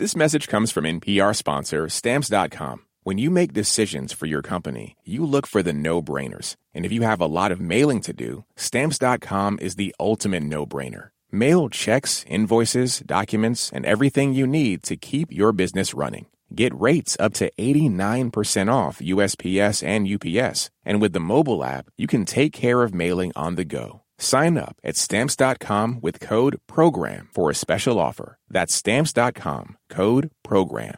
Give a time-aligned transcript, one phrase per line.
[0.00, 2.86] This message comes from NPR sponsor Stamps.com.
[3.02, 6.56] When you make decisions for your company, you look for the no brainers.
[6.72, 10.64] And if you have a lot of mailing to do, Stamps.com is the ultimate no
[10.64, 11.08] brainer.
[11.30, 16.28] Mail checks, invoices, documents, and everything you need to keep your business running.
[16.54, 20.70] Get rates up to 89% off USPS and UPS.
[20.82, 24.00] And with the mobile app, you can take care of mailing on the go.
[24.20, 28.36] Sign up at stamps.com with code PROGRAM for a special offer.
[28.50, 30.96] That's stamps.com, code PROGRAM.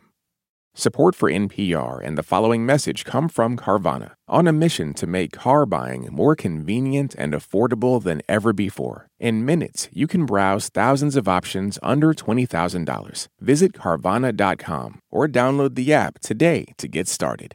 [0.75, 5.31] Support for NPR and the following message come from Carvana, on a mission to make
[5.31, 9.07] car buying more convenient and affordable than ever before.
[9.21, 13.29] In minutes, you can browse thousands of options under $20,000.
[13.39, 17.55] Visit Carvana.com or download the app today to get started.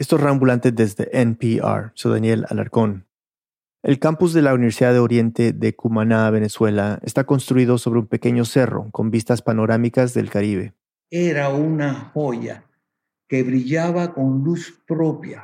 [0.00, 1.90] Esto es Rambulante desde NPR.
[1.94, 3.04] Soy Daniel Alarcón.
[3.84, 8.44] El campus de la Universidad de Oriente de Cumaná, Venezuela, está construido sobre un pequeño
[8.44, 10.74] cerro con vistas panorámicas del Caribe.
[11.10, 12.64] Era una joya
[13.28, 15.42] que brillaba con luz propia.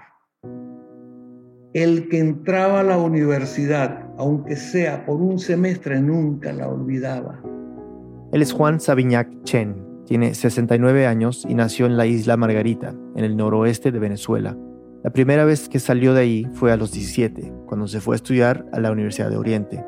[1.74, 7.42] El que entraba a la universidad, aunque sea por un semestre, nunca la olvidaba.
[8.32, 13.24] Él es Juan Sabiñac Chen, tiene 69 años y nació en la isla Margarita, en
[13.24, 14.56] el noroeste de Venezuela.
[15.04, 18.16] La primera vez que salió de ahí fue a los 17, cuando se fue a
[18.16, 19.84] estudiar a la Universidad de Oriente.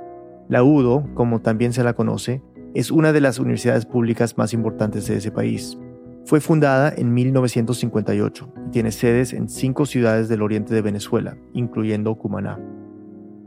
[0.48, 2.42] La UDO, como también se la conoce,
[2.74, 5.76] es una de las universidades públicas más importantes de ese país.
[6.26, 12.14] Fue fundada en 1958 y tiene sedes en cinco ciudades del oriente de Venezuela, incluyendo
[12.14, 12.60] Cumaná.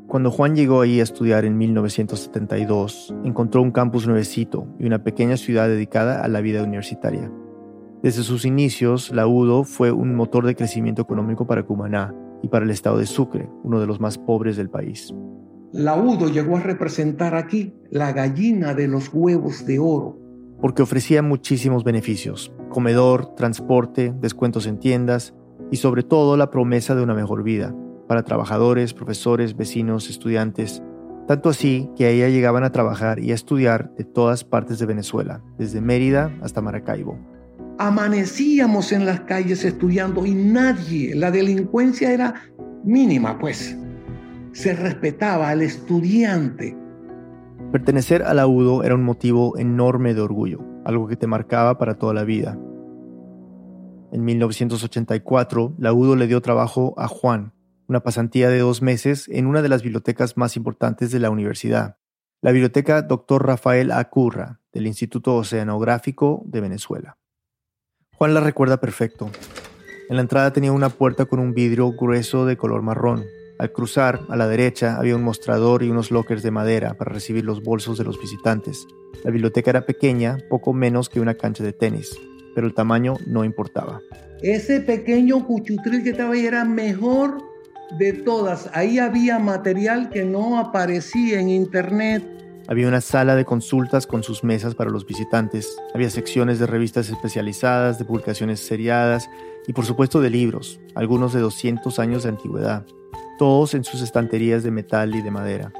[0.08, 5.38] Cuando Juan llegó ahí a estudiar en 1972, encontró un campus nuevecito y una pequeña
[5.38, 7.32] ciudad dedicada a la vida universitaria.
[8.04, 12.66] Desde sus inicios, la UDO fue un motor de crecimiento económico para Cumaná y para
[12.66, 15.16] el estado de Sucre, uno de los más pobres del país.
[15.72, 20.20] La UDO llegó a representar aquí la gallina de los huevos de oro.
[20.60, 25.34] Porque ofrecía muchísimos beneficios, comedor, transporte, descuentos en tiendas
[25.72, 27.74] y sobre todo la promesa de una mejor vida
[28.10, 30.84] para trabajadores, profesores, vecinos, estudiantes,
[31.26, 34.88] tanto así que a ella llegaban a trabajar y a estudiar de todas partes de
[34.88, 37.18] Venezuela, desde Mérida hasta Maracaibo.
[37.80, 42.36] Amanecíamos en las calles estudiando y nadie, la delincuencia era
[42.84, 43.78] mínima, pues
[44.52, 46.78] se respetaba al estudiante.
[47.72, 51.98] Pertenecer a la UDO era un motivo enorme de orgullo, algo que te marcaba para
[51.98, 52.60] toda la vida.
[54.12, 57.54] En 1984, la UDO le dio trabajo a Juan,
[57.88, 61.98] una pasantía de dos meses en una de las bibliotecas más importantes de la universidad,
[62.42, 63.44] la biblioteca Dr.
[63.44, 67.18] Rafael Acurra, del Instituto Oceanográfico de Venezuela.
[68.24, 69.30] Juan la recuerda perfecto.
[70.08, 73.26] En la entrada tenía una puerta con un vidrio grueso de color marrón,
[73.58, 77.44] al cruzar, a la derecha, había un mostrador y unos lockers de madera para recibir
[77.44, 78.88] los bolsos de los visitantes.
[79.26, 82.18] La biblioteca era pequeña, poco menos que una cancha de tenis,
[82.56, 84.00] pero el tamaño no importaba.
[84.42, 87.40] Ese pequeño cuchutril que estaba ahí era mejor
[88.00, 88.70] de todas.
[88.72, 92.24] Ahí había material que no aparecía en internet.
[92.68, 95.78] Había una sala de consultas con sus mesas para los visitantes.
[95.94, 99.30] Había secciones de revistas especializadas, de publicaciones seriadas
[99.68, 102.86] y por supuesto de libros, algunos de 200 años de antigüedad
[103.38, 105.74] todos en sus estanterías de metal y de madera.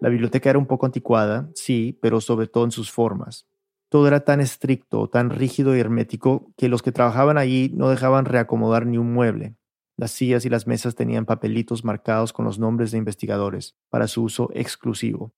[0.00, 3.46] La biblioteca era un poco anticuada, sí, pero sobre todo en sus formas.
[3.88, 8.24] Todo era tan estricto, tan rígido y hermético que los que trabajaban allí no dejaban
[8.24, 9.54] reacomodar ni un mueble.
[10.02, 14.24] Las sillas y las mesas tenían papelitos marcados con los nombres de investigadores para su
[14.24, 15.32] uso exclusivo.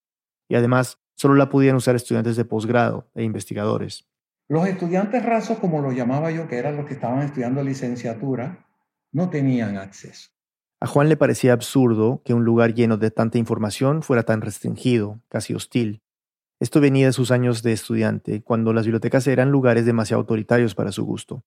[0.49, 4.09] Y además, solo la podían usar estudiantes de posgrado e investigadores.
[4.49, 8.67] Los estudiantes rasos, como los llamaba yo, que eran los que estaban estudiando licenciatura,
[9.13, 10.31] no tenían acceso.
[10.81, 15.21] A Juan le parecía absurdo que un lugar lleno de tanta información fuera tan restringido,
[15.29, 16.01] casi hostil.
[16.59, 20.91] Esto venía de sus años de estudiante, cuando las bibliotecas eran lugares demasiado autoritarios para
[20.91, 21.45] su gusto.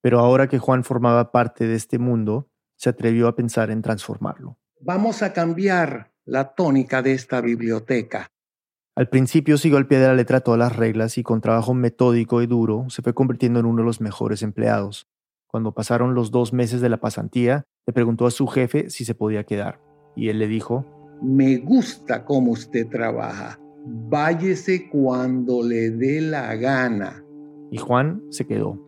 [0.00, 2.48] Pero ahora que Juan formaba parte de este mundo,
[2.84, 4.58] se atrevió a pensar en transformarlo.
[4.78, 8.26] Vamos a cambiar la tónica de esta biblioteca.
[8.94, 12.42] Al principio siguió al pie de la letra todas las reglas y con trabajo metódico
[12.42, 15.08] y duro se fue convirtiendo en uno de los mejores empleados.
[15.46, 19.14] Cuando pasaron los dos meses de la pasantía, le preguntó a su jefe si se
[19.14, 19.80] podía quedar.
[20.14, 20.84] Y él le dijo,
[21.22, 23.58] Me gusta cómo usted trabaja.
[23.86, 27.24] Váyese cuando le dé la gana.
[27.70, 28.78] Y Juan se quedó.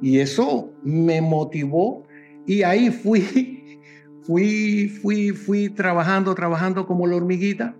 [0.00, 2.04] Y eso me motivó
[2.46, 3.80] y ahí fui,
[4.22, 7.76] fui, fui, fui trabajando, trabajando como la hormiguita.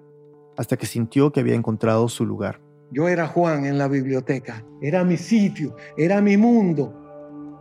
[0.56, 2.60] Hasta que sintió que había encontrado su lugar.
[2.90, 7.02] Yo era Juan en la biblioteca, era mi sitio, era mi mundo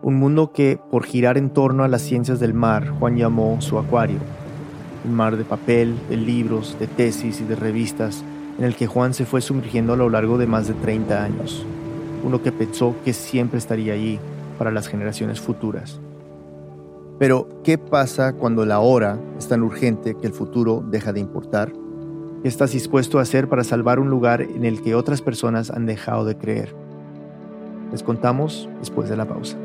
[0.03, 3.77] un mundo que, por girar en torno a las ciencias del mar, Juan llamó su
[3.77, 4.17] acuario,
[5.05, 8.23] un mar de papel, de libros, de tesis y de revistas,
[8.57, 11.65] en el que Juan se fue sumergiendo a lo largo de más de 30 años.
[12.23, 14.19] uno que pensó que siempre estaría allí
[14.59, 15.99] para las generaciones futuras.
[17.21, 21.71] Pero, ¿qué pasa cuando la hora es tan urgente que el futuro deja de importar?
[22.41, 25.85] ¿Qué estás dispuesto a hacer para salvar un lugar en el que otras personas han
[25.85, 26.73] dejado de creer?
[27.91, 29.55] Les contamos después de la pausa.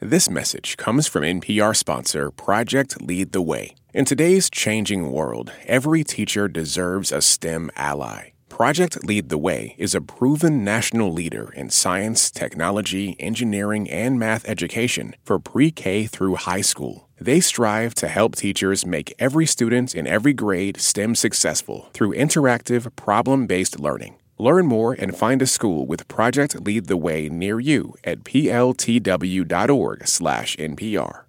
[0.03, 3.75] This message comes from NPR sponsor Project Lead the Way.
[3.93, 8.31] In today's changing world, every teacher deserves a STEM ally.
[8.49, 14.43] Project Lead the Way is a proven national leader in science, technology, engineering, and math
[14.49, 17.07] education for pre K through high school.
[17.19, 22.95] They strive to help teachers make every student in every grade STEM successful through interactive,
[22.95, 24.15] problem based learning.
[24.41, 31.21] Learn more and find a school with Project Lead the Way near you at pltw.org/npr.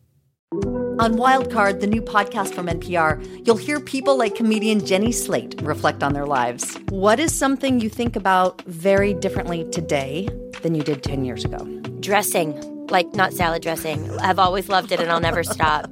[0.99, 6.03] On Wildcard, the new podcast from NPR, you'll hear people like comedian Jenny Slate reflect
[6.03, 6.79] on their lives.
[6.89, 10.27] What is something you think about very differently today
[10.63, 11.59] than you did 10 years ago?
[12.01, 14.11] Dressing, like not salad dressing.
[14.21, 15.91] I've always loved it and I'll never stop.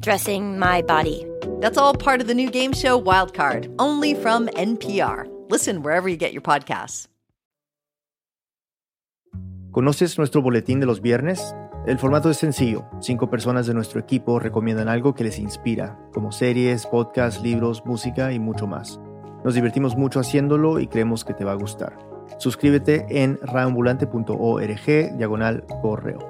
[0.00, 1.24] Dressing my body.
[1.60, 5.33] That's all part of the new game show Wildcard, only from NPR.
[5.50, 7.08] Listen wherever you get your podcasts.
[9.70, 11.54] ¿Conoces nuestro boletín de los viernes?
[11.84, 12.86] El formato es sencillo.
[13.00, 18.32] Cinco personas de nuestro equipo recomiendan algo que les inspira, como series, podcasts, libros, música
[18.32, 19.00] y mucho más.
[19.44, 21.98] Nos divertimos mucho haciéndolo y creemos que te va a gustar.
[22.38, 26.20] Suscríbete en raambulante.org diagonal correo.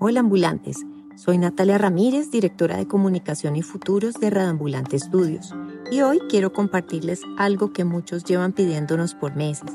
[0.00, 0.84] Hola ambulantes,
[1.16, 5.54] soy Natalia Ramírez, directora de comunicación y futuros de Radambulante Estudios,
[5.90, 9.70] y hoy quiero compartirles algo que muchos llevan pidiéndonos por meses.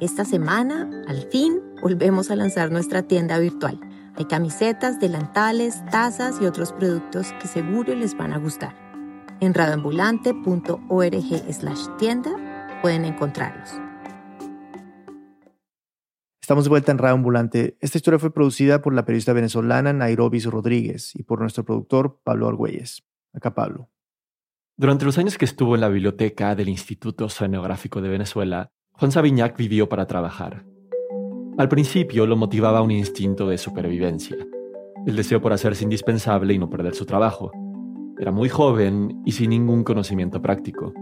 [0.00, 3.80] Esta semana, al fin, volvemos a lanzar nuestra tienda virtual.
[4.16, 8.74] Hay camisetas, delantales, tazas y otros productos que seguro les van a gustar.
[9.40, 13.83] En radambulante.org slash tienda pueden encontrarlos.
[16.44, 17.78] Estamos de vuelta en Radio Ambulante.
[17.80, 22.46] Esta historia fue producida por la periodista venezolana Nairobi Rodríguez y por nuestro productor Pablo
[22.46, 23.02] Argüelles.
[23.32, 23.88] Acá Pablo.
[24.76, 29.56] Durante los años que estuvo en la biblioteca del Instituto Oceanográfico de Venezuela, Juan Sabiñac
[29.56, 30.66] vivió para trabajar.
[31.56, 34.36] Al principio lo motivaba un instinto de supervivencia,
[35.06, 37.52] el deseo por hacerse indispensable y no perder su trabajo.
[38.18, 40.92] Era muy joven y sin ningún conocimiento práctico.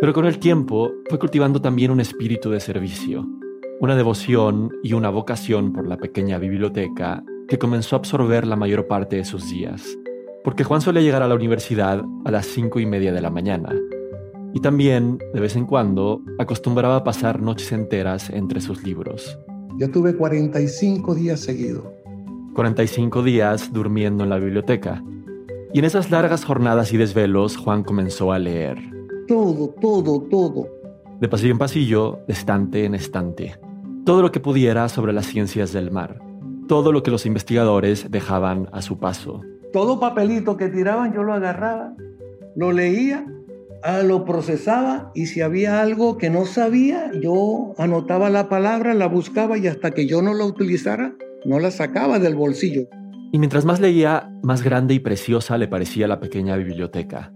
[0.00, 3.28] Pero con el tiempo fue cultivando también un espíritu de servicio,
[3.80, 8.86] una devoción y una vocación por la pequeña biblioteca que comenzó a absorber la mayor
[8.86, 9.82] parte de sus días.
[10.44, 13.74] Porque Juan solía llegar a la universidad a las cinco y media de la mañana.
[14.52, 19.38] Y también, de vez en cuando, acostumbraba a pasar noches enteras entre sus libros.
[19.78, 21.84] Yo tuve 45 días seguidos.
[22.54, 25.02] 45 días durmiendo en la biblioteca.
[25.72, 28.78] Y en esas largas jornadas y desvelos, Juan comenzó a leer.
[29.26, 30.68] Todo, todo, todo.
[31.18, 33.54] De pasillo en pasillo, de estante en estante
[34.04, 36.18] todo lo que pudiera sobre las ciencias del mar,
[36.68, 39.42] todo lo que los investigadores dejaban a su paso.
[39.72, 41.94] Todo papelito que tiraban yo lo agarraba,
[42.56, 43.26] lo leía,
[43.82, 49.06] ah, lo procesaba y si había algo que no sabía, yo anotaba la palabra, la
[49.06, 51.14] buscaba y hasta que yo no la utilizara,
[51.44, 52.88] no la sacaba del bolsillo.
[53.32, 57.32] Y mientras más leía, más grande y preciosa le parecía la pequeña biblioteca.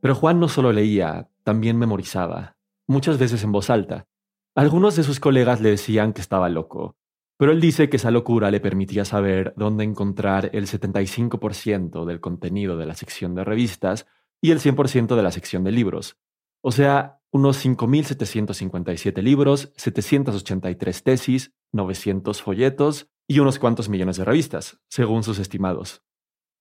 [0.00, 4.06] Pero Juan no solo leía, también memorizaba, muchas veces en voz alta,
[4.54, 6.96] algunos de sus colegas le decían que estaba loco,
[7.38, 12.76] pero él dice que esa locura le permitía saber dónde encontrar el 75% del contenido
[12.76, 14.06] de la sección de revistas
[14.42, 16.18] y el 100% de la sección de libros.
[16.62, 24.80] O sea, unos 5.757 libros, 783 tesis, 900 folletos y unos cuantos millones de revistas,
[24.88, 26.02] según sus estimados.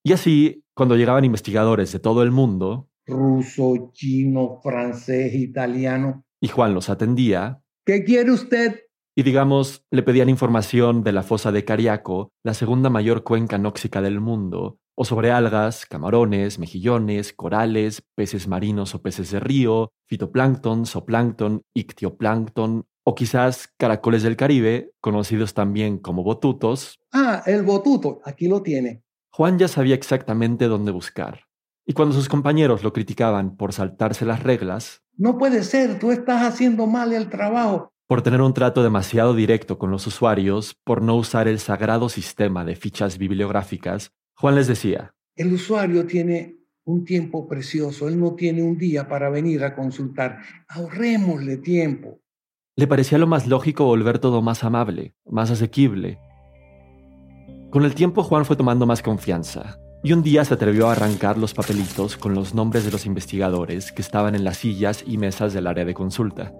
[0.03, 6.73] Y así, cuando llegaban investigadores de todo el mundo, ruso, chino, francés, italiano, y Juan
[6.73, 8.81] los atendía, ¿Qué quiere usted?
[9.17, 13.99] Y digamos, le pedían información de la fosa de Cariaco, la segunda mayor cuenca nóxica
[14.03, 20.85] del mundo, o sobre algas, camarones, mejillones, corales, peces marinos o peces de río, fitoplancton,
[20.85, 26.99] zooplancton, ictioplancton, o quizás caracoles del Caribe, conocidos también como botutos.
[27.11, 29.01] Ah, el botuto, aquí lo tiene.
[29.33, 31.48] Juan ya sabía exactamente dónde buscar.
[31.89, 36.43] Y cuando sus compañeros lo criticaban por saltarse las reglas, no puede ser, tú estás
[36.43, 37.91] haciendo mal el trabajo.
[38.05, 42.63] Por tener un trato demasiado directo con los usuarios, por no usar el sagrado sistema
[42.63, 48.61] de fichas bibliográficas, Juan les decía, el usuario tiene un tiempo precioso, él no tiene
[48.61, 52.21] un día para venir a consultar, ahorrémosle tiempo.
[52.75, 56.19] Le parecía lo más lógico volver todo más amable, más asequible.
[57.71, 61.37] Con el tiempo Juan fue tomando más confianza, y un día se atrevió a arrancar
[61.37, 65.53] los papelitos con los nombres de los investigadores que estaban en las sillas y mesas
[65.53, 66.53] del área de consulta.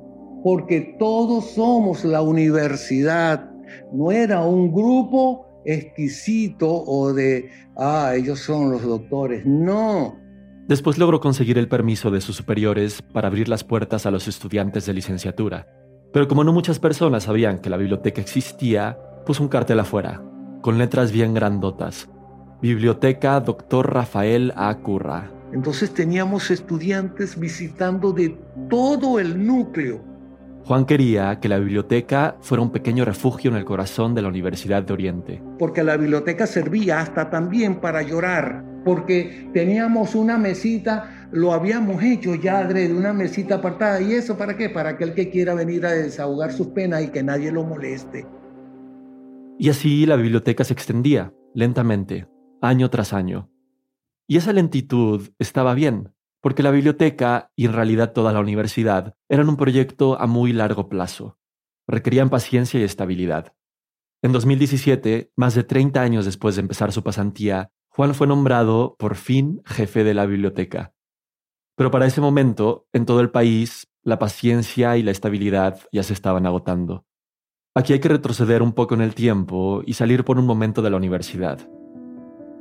[0.44, 3.50] Porque todos somos la universidad,
[3.94, 10.18] no era un grupo exquisito o de, ah, ellos son los doctores, no.
[10.68, 14.86] Después logró conseguir el permiso de sus superiores para abrir las puertas a los estudiantes
[14.86, 15.68] de licenciatura.
[16.14, 20.22] Pero como no muchas personas sabían que la biblioteca existía, puso un cartel afuera,
[20.62, 22.10] con letras bien grandotas.
[22.62, 23.94] Biblioteca Dr.
[23.94, 24.76] Rafael A.
[24.76, 25.32] Curra.
[25.54, 28.38] Entonces teníamos estudiantes visitando de
[28.70, 30.04] todo el núcleo.
[30.66, 34.84] Juan quería que la biblioteca fuera un pequeño refugio en el corazón de la Universidad
[34.84, 35.42] de Oriente.
[35.58, 42.36] Porque la biblioteca servía hasta también para llorar, porque teníamos una mesita, lo habíamos hecho
[42.36, 44.02] ya de una mesita apartada.
[44.02, 44.70] ¿Y eso para qué?
[44.70, 48.28] Para aquel que quiera venir a desahogar sus penas y que nadie lo moleste.
[49.58, 52.28] Y así la biblioteca se extendía, lentamente,
[52.62, 53.50] año tras año.
[54.28, 59.50] Y esa lentitud estaba bien, porque la biblioteca y en realidad toda la universidad eran
[59.50, 61.38] un proyecto a muy largo plazo.
[61.88, 63.54] Requerían paciencia y estabilidad.
[64.22, 69.16] En 2017, más de 30 años después de empezar su pasantía, Juan fue nombrado por
[69.16, 70.94] fin jefe de la biblioteca.
[71.76, 76.14] Pero para ese momento, en todo el país, la paciencia y la estabilidad ya se
[76.14, 77.06] estaban agotando.
[77.76, 80.90] Aquí hay que retroceder un poco en el tiempo y salir por un momento de
[80.90, 81.70] la universidad.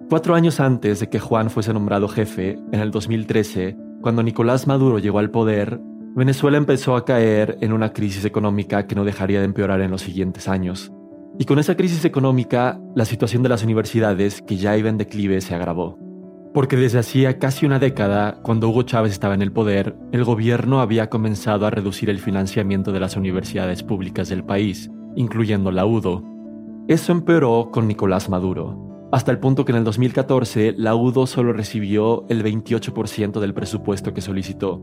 [0.09, 4.99] Cuatro años antes de que Juan fuese nombrado jefe, en el 2013, cuando Nicolás Maduro
[4.99, 5.79] llegó al poder,
[6.17, 10.01] Venezuela empezó a caer en una crisis económica que no dejaría de empeorar en los
[10.01, 10.91] siguientes años.
[11.39, 15.43] Y con esa crisis económica, la situación de las universidades, que ya iba en declive,
[15.43, 15.99] se agravó.
[16.55, 20.81] Porque desde hacía casi una década, cuando Hugo Chávez estaba en el poder, el gobierno
[20.81, 26.25] había comenzado a reducir el financiamiento de las universidades públicas del país, incluyendo la UDO.
[26.89, 31.53] Eso empeoró con Nicolás Maduro, hasta el punto que en el 2014 la UDO solo
[31.53, 34.83] recibió el 28% del presupuesto que solicitó.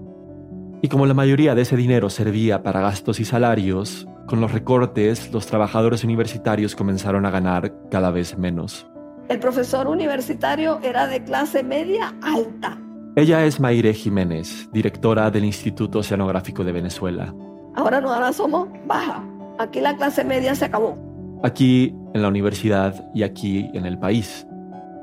[0.81, 5.31] Y como la mayoría de ese dinero servía para gastos y salarios, con los recortes
[5.31, 8.87] los trabajadores universitarios comenzaron a ganar cada vez menos.
[9.29, 12.79] El profesor universitario era de clase media alta.
[13.15, 17.33] Ella es Maire Jiménez, directora del Instituto Oceanográfico de Venezuela.
[17.75, 19.23] Ahora no, ahora somos baja.
[19.57, 21.04] Aquí la clase media se acabó
[21.45, 24.47] aquí en la universidad y aquí en el país.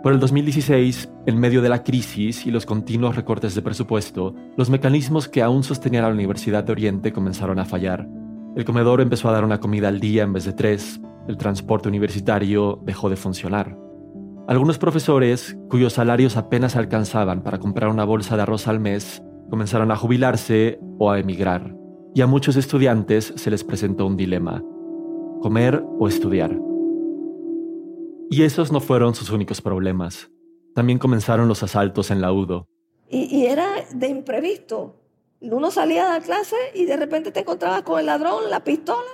[0.03, 4.69] Por el 2016, en medio de la crisis y los continuos recortes de presupuesto, los
[4.69, 8.09] mecanismos que aún sostenían a la Universidad de Oriente comenzaron a fallar.
[8.57, 11.89] El comedor empezó a dar una comida al día en vez de tres, el transporte
[11.89, 13.79] universitario dejó de funcionar.
[14.49, 19.93] Algunos profesores, cuyos salarios apenas alcanzaban para comprar una bolsa de arroz al mes, comenzaron
[19.93, 21.77] a jubilarse o a emigrar.
[22.17, 24.65] Y a muchos estudiantes se les presentó un dilema
[25.43, 26.59] comer o estudiar.
[28.31, 30.31] Y esos no fueron sus únicos problemas.
[30.75, 32.67] También comenzaron los asaltos en la UDO.
[33.11, 34.97] Y, era de imprevisto.
[35.41, 39.11] Uno salía de la clase y de repente te encontrabas con el ladrón, la pistola,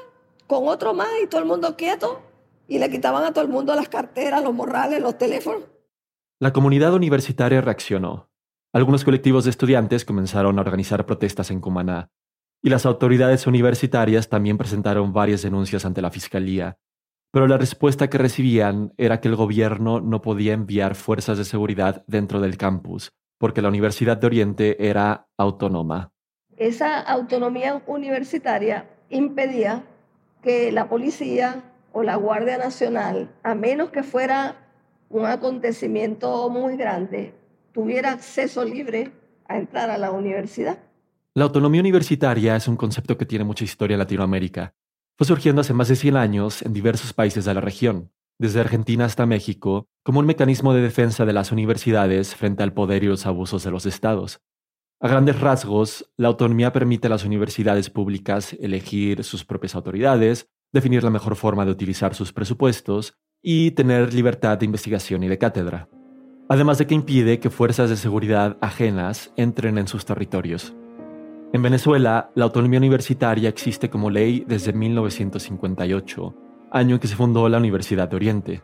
[0.47, 2.23] con otro más y todo el mundo quieto.
[2.69, 5.65] Y le quitaban a todo el mundo las carteras, los morrales, los teléfonos.
[6.39, 8.29] La comunidad universitaria reaccionó.
[8.73, 12.11] Algunos colectivos de estudiantes comenzaron a organizar protestas en Cumaná,
[12.63, 16.79] y las autoridades universitarias también presentaron varias denuncias ante la Fiscalía,
[17.31, 22.05] pero la respuesta que recibían era que el gobierno no podía enviar fuerzas de seguridad
[22.07, 26.13] dentro del campus, porque la Universidad de Oriente era autónoma.
[26.57, 29.85] Esa autonomía universitaria impedía
[30.43, 31.63] que la policía
[31.93, 34.57] o la Guardia Nacional, a menos que fuera
[35.11, 37.35] un acontecimiento muy grande,
[37.73, 39.13] tuviera acceso libre
[39.47, 40.79] a entrar a la universidad.
[41.39, 44.75] La autonomía universitaria es un concepto que tiene mucha historia en Latinoamérica.
[45.17, 49.05] Fue surgiendo hace más de 100 años en diversos países de la región, desde Argentina
[49.05, 53.25] hasta México, como un mecanismo de defensa de las universidades frente al poder y los
[53.25, 54.41] abusos de los estados.
[54.99, 61.05] A grandes rasgos, la autonomía permite a las universidades públicas elegir sus propias autoridades, definir
[61.05, 65.89] la mejor forma de utilizar sus presupuestos y tener libertad de investigación y de cátedra.
[66.49, 70.75] Además de que impide que fuerzas de seguridad ajenas entren en sus territorios.
[71.51, 76.35] En Venezuela, la autonomía universitaria existe como ley desde 1958,
[76.71, 78.63] año en que se fundó la Universidad de Oriente.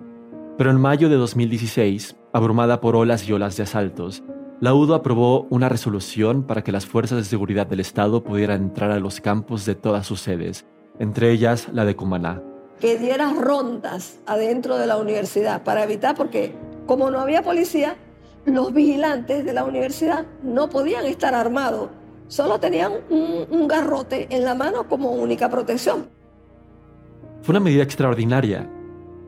[0.59, 4.23] Pero en mayo de 2016, abrumada por olas y olas de asaltos,
[4.61, 8.91] la UDO aprobó una resolución para que las fuerzas de seguridad del Estado pudieran entrar
[8.91, 10.67] a los campos de todas sus sedes,
[10.99, 12.43] entre ellas la de Cumaná.
[12.81, 17.97] Que diera rondas adentro de la universidad para evitar, porque como no había policía,
[18.45, 21.88] los vigilantes de la universidad no podían estar armados,
[22.28, 26.09] solo tenían un, un garrote en la mano como única protección.
[27.43, 28.71] Fue una medida extraordinaria.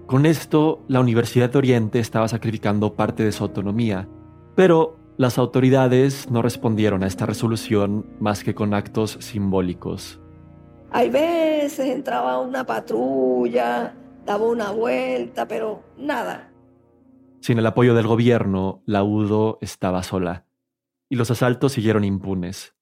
[0.07, 4.09] Con esto, la Universidad de Oriente estaba sacrificando parte de su autonomía,
[4.55, 10.21] pero las autoridades no respondieron a esta resolución más que con actos simbólicos.
[10.93, 16.53] Hay veces entraba una patrulla, daba una vuelta, pero nada.
[17.41, 20.45] Sin el apoyo del gobierno, la UDO estaba sola,
[21.09, 22.75] y los asaltos siguieron impunes.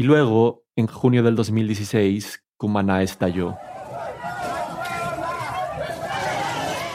[0.00, 3.56] Y luego, en junio del 2016, Cumaná estalló.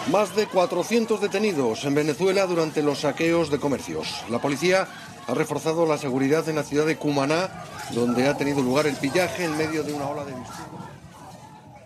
[0.09, 4.23] Más de 400 detenidos en Venezuela durante los saqueos de comercios.
[4.29, 4.87] La policía
[5.27, 7.49] ha reforzado la seguridad en la ciudad de Cumaná,
[7.93, 10.33] donde ha tenido lugar el pillaje en medio de una ola de.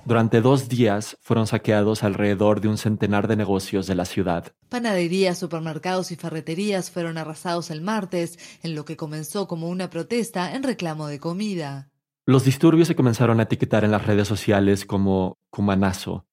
[0.08, 4.54] Durante dos días fueron saqueados alrededor de un centenar de negocios de la ciudad.
[4.70, 10.56] Panaderías, supermercados y ferreterías fueron arrasados el martes, en lo que comenzó como una protesta
[10.56, 11.90] en reclamo de comida.
[12.26, 16.26] Los disturbios se comenzaron a etiquetar en las redes sociales como Cumanazo.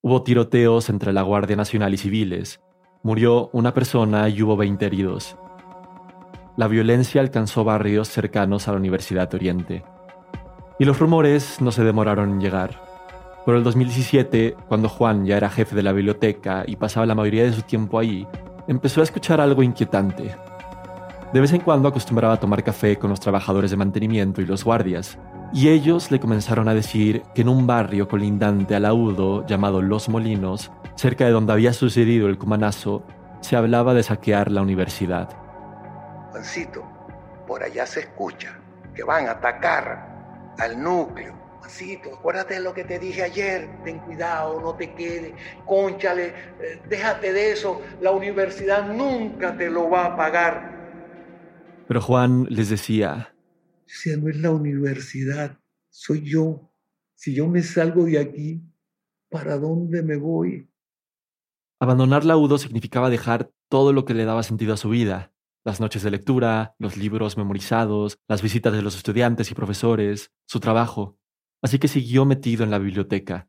[0.00, 2.58] Hubo tiroteos entre la Guardia Nacional y civiles.
[3.04, 5.36] Murió una persona y hubo 20 heridos.
[6.56, 9.84] La violencia alcanzó barrios cercanos a la Universidad de Oriente.
[10.80, 12.91] Y los rumores no se demoraron en llegar.
[13.44, 17.42] Por el 2017, cuando Juan ya era jefe de la biblioteca y pasaba la mayoría
[17.42, 18.24] de su tiempo ahí,
[18.68, 20.36] empezó a escuchar algo inquietante.
[21.32, 24.62] De vez en cuando acostumbraba a tomar café con los trabajadores de mantenimiento y los
[24.62, 25.18] guardias,
[25.52, 30.08] y ellos le comenzaron a decir que en un barrio colindante al Laudo llamado Los
[30.08, 33.02] Molinos, cerca de donde había sucedido el cumanazo,
[33.40, 35.28] se hablaba de saquear la universidad.
[36.30, 36.84] Juancito,
[37.48, 38.56] por allá se escucha
[38.94, 44.00] que van a atacar al núcleo Juancito, acuérdate de lo que te dije ayer, ten
[44.00, 45.32] cuidado, no te quedes,
[45.64, 51.84] conchale, eh, déjate de eso, la universidad nunca te lo va a pagar.
[51.86, 53.36] Pero Juan les decía,
[53.86, 55.56] si no es la universidad,
[55.88, 56.68] soy yo.
[57.14, 58.60] Si yo me salgo de aquí,
[59.30, 60.68] ¿para dónde me voy?
[61.78, 65.32] Abandonar la UDO significaba dejar todo lo que le daba sentido a su vida.
[65.64, 70.58] Las noches de lectura, los libros memorizados, las visitas de los estudiantes y profesores, su
[70.58, 71.20] trabajo
[71.62, 73.48] así que siguió metido en la biblioteca,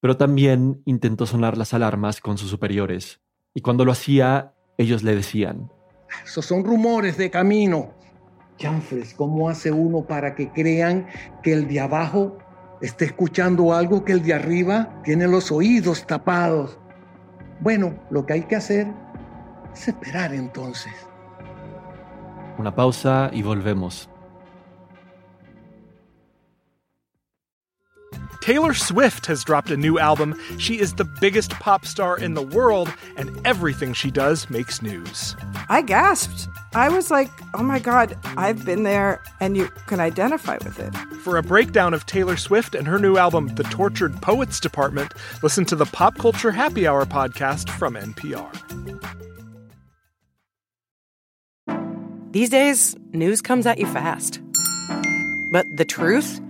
[0.00, 3.20] pero también intentó sonar las alarmas con sus superiores,
[3.54, 5.70] y cuando lo hacía, ellos le decían,
[6.24, 7.94] Esos son rumores de camino.
[8.58, 11.06] Chanfres, ¿cómo hace uno para que crean
[11.42, 12.38] que el de abajo
[12.80, 16.78] está escuchando algo que el de arriba tiene los oídos tapados?
[17.60, 18.88] Bueno, lo que hay que hacer
[19.72, 20.92] es esperar entonces.
[22.58, 24.11] Una pausa y volvemos.
[28.42, 30.36] Taylor Swift has dropped a new album.
[30.58, 35.36] She is the biggest pop star in the world, and everything she does makes news.
[35.68, 36.48] I gasped.
[36.74, 40.92] I was like, oh my God, I've been there, and you can identify with it.
[41.22, 45.64] For a breakdown of Taylor Swift and her new album, The Tortured Poets Department, listen
[45.66, 48.50] to the Pop Culture Happy Hour podcast from NPR.
[52.32, 54.40] These days, news comes at you fast.
[55.52, 56.40] But the truth?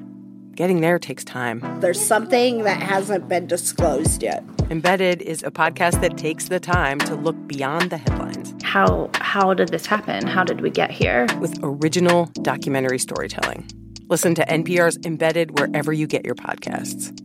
[0.55, 1.63] Getting there takes time.
[1.81, 4.45] There's something that hasn't been disclosed yet.
[4.69, 8.55] Embedded is a podcast that takes the time to look beyond the headlines.
[8.63, 10.27] How how did this happen?
[10.27, 11.27] How did we get here?
[11.41, 13.67] With original documentary storytelling.
[14.09, 17.19] Listen to NPR's Embedded wherever you get your podcasts.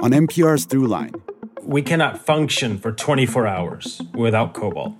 [0.00, 1.20] On NPR's Throughline,
[1.62, 4.94] we cannot function for 24 hours without cobalt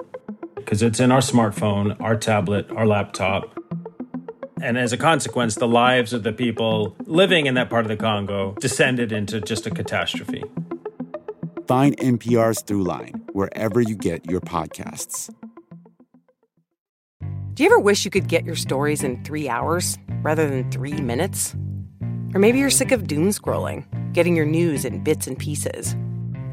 [0.57, 3.59] because it's in our smartphone, our tablet, our laptop
[4.63, 7.97] and as a consequence, the lives of the people living in that part of the
[7.97, 10.43] Congo descended into just a catastrophe.
[11.67, 15.31] Find NPR's Throughline wherever you get your podcasts.
[17.55, 21.01] Do you ever wish you could get your stories in three hours rather than three
[21.01, 21.55] minutes?
[22.35, 25.97] Or maybe you're sick of doom scrolling, getting your news in bits and pieces.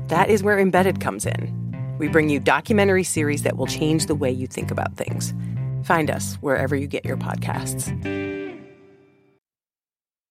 [0.08, 1.96] That is where Embedded comes in.
[2.00, 5.34] We bring you documentary series that will change the way you think about things
[5.86, 7.94] Find us wherever you get your podcasts.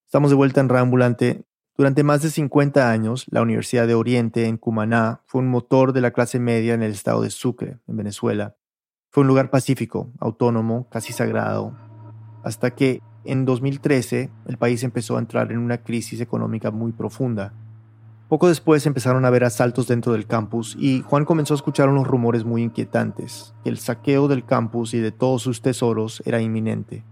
[0.05, 1.45] Estamos de vuelta en Reambulante.
[1.77, 6.01] Durante más de 50 años, la Universidad de Oriente en Cumaná fue un motor de
[6.01, 8.57] la clase media en el estado de Sucre, en Venezuela.
[9.11, 11.77] Fue un lugar pacífico, autónomo, casi sagrado,
[12.43, 17.55] hasta que en 2013 el país empezó a entrar en una crisis económica muy profunda.
[18.29, 22.07] Poco después empezaron a haber asaltos dentro del campus y Juan comenzó a escuchar unos
[22.07, 27.05] rumores muy inquietantes, que el saqueo del campus y de todos sus tesoros era inminente.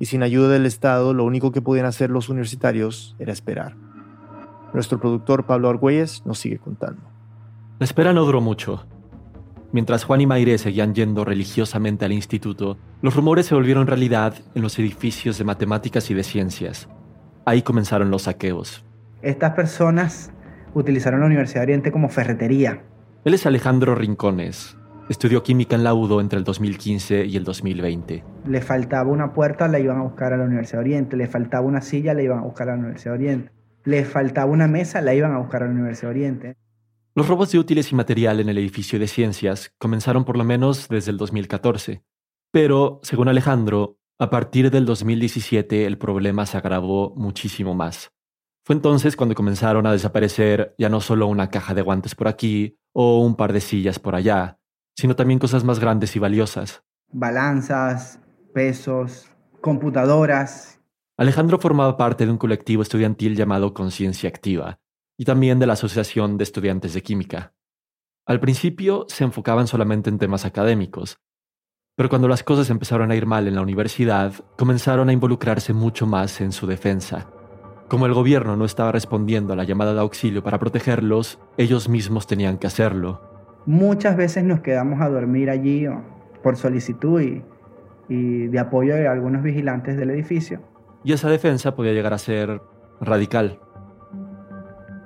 [0.00, 3.76] Y sin ayuda del Estado, lo único que podían hacer los universitarios era esperar.
[4.72, 7.02] Nuestro productor Pablo Argüelles nos sigue contando.
[7.78, 8.84] La espera no duró mucho.
[9.70, 14.62] Mientras Juan y Mayre seguían yendo religiosamente al instituto, los rumores se volvieron realidad en
[14.62, 16.88] los edificios de matemáticas y de ciencias.
[17.44, 18.84] Ahí comenzaron los saqueos.
[19.22, 20.32] Estas personas
[20.78, 22.82] utilizaron la Universidad de Oriente como ferretería.
[23.24, 24.76] Él es Alejandro Rincones.
[25.08, 28.24] Estudió química en la UDO entre el 2015 y el 2020.
[28.46, 31.16] Le faltaba una puerta, la iban a buscar a la Universidad de Oriente.
[31.16, 33.52] Le faltaba una silla, la iban a buscar a la Universidad de Oriente.
[33.84, 36.56] Le faltaba una mesa, la iban a buscar a la Universidad de Oriente.
[37.14, 40.88] Los robos de útiles y material en el edificio de ciencias comenzaron por lo menos
[40.88, 42.02] desde el 2014.
[42.52, 48.12] Pero, según Alejandro, a partir del 2017 el problema se agravó muchísimo más.
[48.68, 52.78] Fue entonces cuando comenzaron a desaparecer ya no solo una caja de guantes por aquí
[52.92, 54.58] o un par de sillas por allá,
[54.94, 56.84] sino también cosas más grandes y valiosas.
[57.10, 58.20] Balanzas,
[58.52, 59.30] pesos,
[59.62, 60.82] computadoras.
[61.16, 64.80] Alejandro formaba parte de un colectivo estudiantil llamado Conciencia Activa
[65.16, 67.54] y también de la Asociación de Estudiantes de Química.
[68.26, 71.18] Al principio se enfocaban solamente en temas académicos,
[71.96, 76.06] pero cuando las cosas empezaron a ir mal en la universidad, comenzaron a involucrarse mucho
[76.06, 77.30] más en su defensa.
[77.88, 82.26] Como el gobierno no estaba respondiendo a la llamada de auxilio para protegerlos, ellos mismos
[82.26, 83.22] tenían que hacerlo.
[83.64, 85.86] Muchas veces nos quedamos a dormir allí
[86.42, 87.22] por solicitud
[88.10, 90.60] y, de apoyo de algunos vigilantes del edificio.
[91.02, 92.60] Y esa defensa podía llegar a ser
[93.00, 93.58] radical.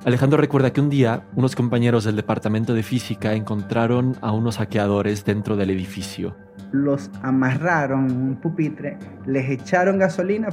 [0.04, 5.24] Alejandro recuerda que un día unos compañeros del departamento de física encontraron a unos saqueadores
[5.24, 6.34] dentro del edificio.
[6.72, 10.48] Los amarraron en un pupitre, les echaron gasolina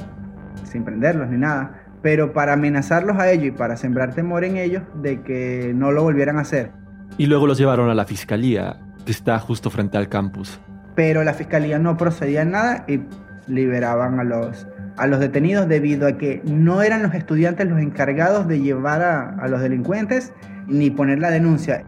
[0.64, 4.82] sin prenderlos ni nada, pero para amenazarlos a ellos y para sembrar temor en ellos
[5.02, 6.70] de que no lo volvieran a hacer.
[7.18, 10.58] Y luego los llevaron a la fiscalía, que está justo frente al campus.
[10.94, 13.00] Pero la fiscalía no procedía en nada y
[13.46, 18.46] liberaban a los, a los detenidos debido a que no eran los estudiantes los encargados
[18.48, 20.32] de llevar a, a los delincuentes
[20.66, 21.84] ni poner la denuncia.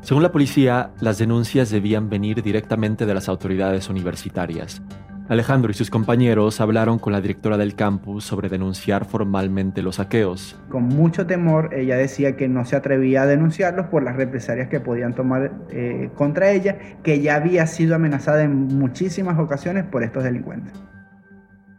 [0.00, 4.82] Según la policía, las denuncias debían venir directamente de las autoridades universitarias.
[5.28, 10.56] Alejandro y sus compañeros hablaron con la directora del campus sobre denunciar formalmente los saqueos.
[10.68, 14.78] Con mucho temor, ella decía que no se atrevía a denunciarlos por las represalias que
[14.78, 20.22] podían tomar eh, contra ella, que ya había sido amenazada en muchísimas ocasiones por estos
[20.22, 20.72] delincuentes.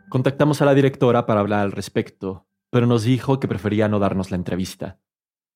[0.10, 4.30] Contactamos a la directora para hablar al respecto, pero nos dijo que prefería no darnos
[4.30, 5.00] la entrevista.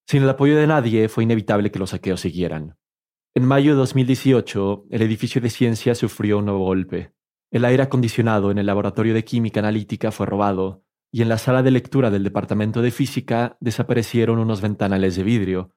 [0.07, 2.77] Sin el apoyo de nadie, fue inevitable que los saqueos siguieran.
[3.33, 7.13] En mayo de 2018, el edificio de ciencia sufrió un nuevo golpe.
[7.51, 11.61] El aire acondicionado en el laboratorio de química analítica fue robado, y en la sala
[11.61, 15.71] de lectura del departamento de física desaparecieron unos ventanales de vidrio.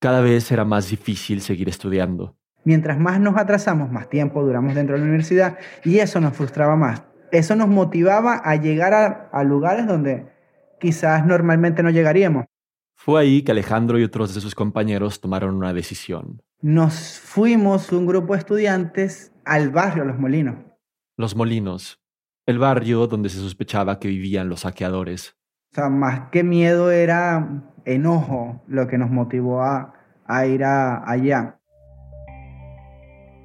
[0.00, 2.36] Cada vez era más difícil seguir estudiando.
[2.64, 6.76] Mientras más nos atrasamos, más tiempo duramos dentro de la universidad y eso nos frustraba
[6.76, 7.04] más.
[7.32, 10.26] Eso nos motivaba a llegar a, a lugares donde
[10.78, 12.44] quizás normalmente no llegaríamos.
[12.94, 16.42] Fue ahí que Alejandro y otros de sus compañeros tomaron una decisión.
[16.60, 20.73] Nos fuimos un grupo de estudiantes al barrio Los Molinos.
[21.16, 22.00] Los Molinos,
[22.44, 25.36] el barrio donde se sospechaba que vivían los saqueadores.
[25.70, 29.94] O sea, más que miedo era enojo lo que nos motivó a,
[30.46, 31.60] ir allá.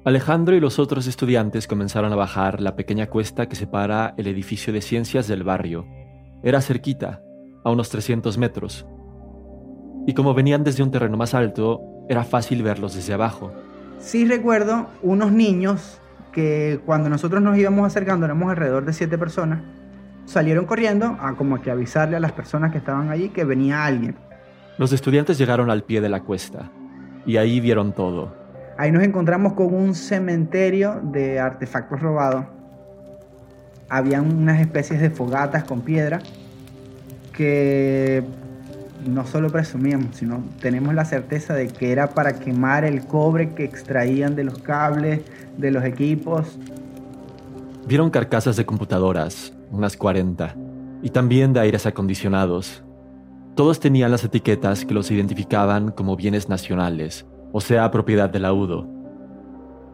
[0.04, 4.72] Alejandro y los otros estudiantes comenzaron a bajar la pequeña cuesta que separa el edificio
[4.72, 5.86] de ciencias del barrio.
[6.42, 7.22] Era cerquita,
[7.64, 8.84] a unos 300 metros.
[10.08, 13.52] Y como venían desde un terreno más alto, era fácil verlos desde abajo.
[13.98, 16.00] Sí recuerdo unos niños
[16.32, 19.60] que cuando nosotros nos íbamos acercando, éramos alrededor de siete personas,
[20.24, 24.16] salieron corriendo a como que avisarle a las personas que estaban allí que venía alguien.
[24.78, 26.70] Los estudiantes llegaron al pie de la cuesta
[27.26, 28.34] y ahí vieron todo.
[28.78, 32.46] Ahí nos encontramos con un cementerio de artefactos robados.
[33.88, 36.20] Habían unas especies de fogatas con piedra
[37.32, 38.22] que
[39.06, 43.64] no solo presumíamos, sino tenemos la certeza de que era para quemar el cobre que
[43.64, 45.22] extraían de los cables,
[45.56, 46.58] de los equipos.
[47.86, 50.54] Vieron carcasas de computadoras, unas 40,
[51.02, 52.82] y también de aires acondicionados.
[53.54, 58.52] Todos tenían las etiquetas que los identificaban como bienes nacionales, o sea, propiedad de la
[58.52, 58.88] UDO.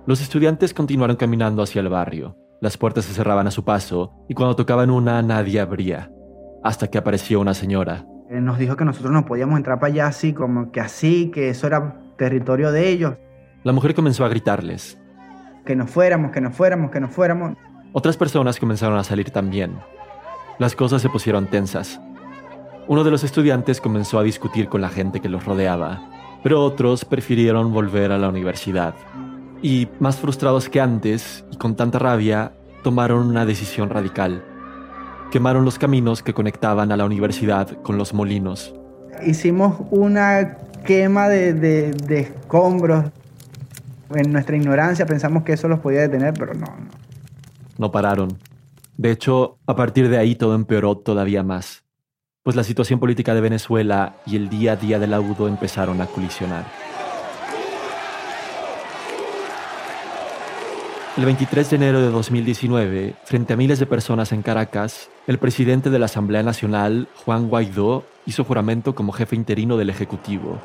[0.07, 2.37] Los estudiantes continuaron caminando hacia el barrio.
[2.61, 6.11] Las puertas se cerraban a su paso y cuando tocaban una nadie abría,
[6.63, 10.33] hasta que apareció una señora, nos dijo que nosotros no podíamos entrar para allá así,
[10.33, 13.15] como que así, que eso era territorio de ellos.
[13.63, 14.99] La mujer comenzó a gritarles.
[15.65, 17.57] Que nos fuéramos, que nos fuéramos, que nos fuéramos.
[17.93, 19.79] Otras personas comenzaron a salir también.
[20.59, 22.01] Las cosas se pusieron tensas.
[22.89, 26.09] Uno de los estudiantes comenzó a discutir con la gente que los rodeaba,
[26.43, 28.95] pero otros prefirieron volver a la universidad.
[29.63, 32.53] Y, más frustrados que antes, y con tanta rabia,
[32.85, 34.45] tomaron una decisión radical.
[35.31, 38.75] Quemaron los caminos que conectaban a la universidad con los molinos.
[39.25, 43.07] Hicimos una quema de, de, de escombros.
[44.15, 46.91] En nuestra ignorancia pensamos que eso los podía detener, pero no, no.
[47.77, 48.39] No pararon.
[48.97, 51.85] De hecho, a partir de ahí todo empeoró todavía más,
[52.43, 56.07] pues la situación política de Venezuela y el día a día del laudo empezaron a
[56.07, 56.65] colisionar.
[61.17, 65.89] El 23 de enero de 2019, frente a miles de personas en Caracas, el presidente
[65.89, 70.59] de la Asamblea Nacional, Juan Guaidó, hizo juramento como jefe interino del Ejecutivo.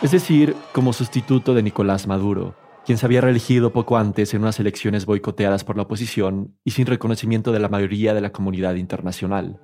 [0.00, 2.54] Es decir, como sustituto de Nicolás Maduro,
[2.86, 6.86] quien se había reelegido poco antes en unas elecciones boicoteadas por la oposición y sin
[6.86, 9.60] reconocimiento de la mayoría de la comunidad internacional.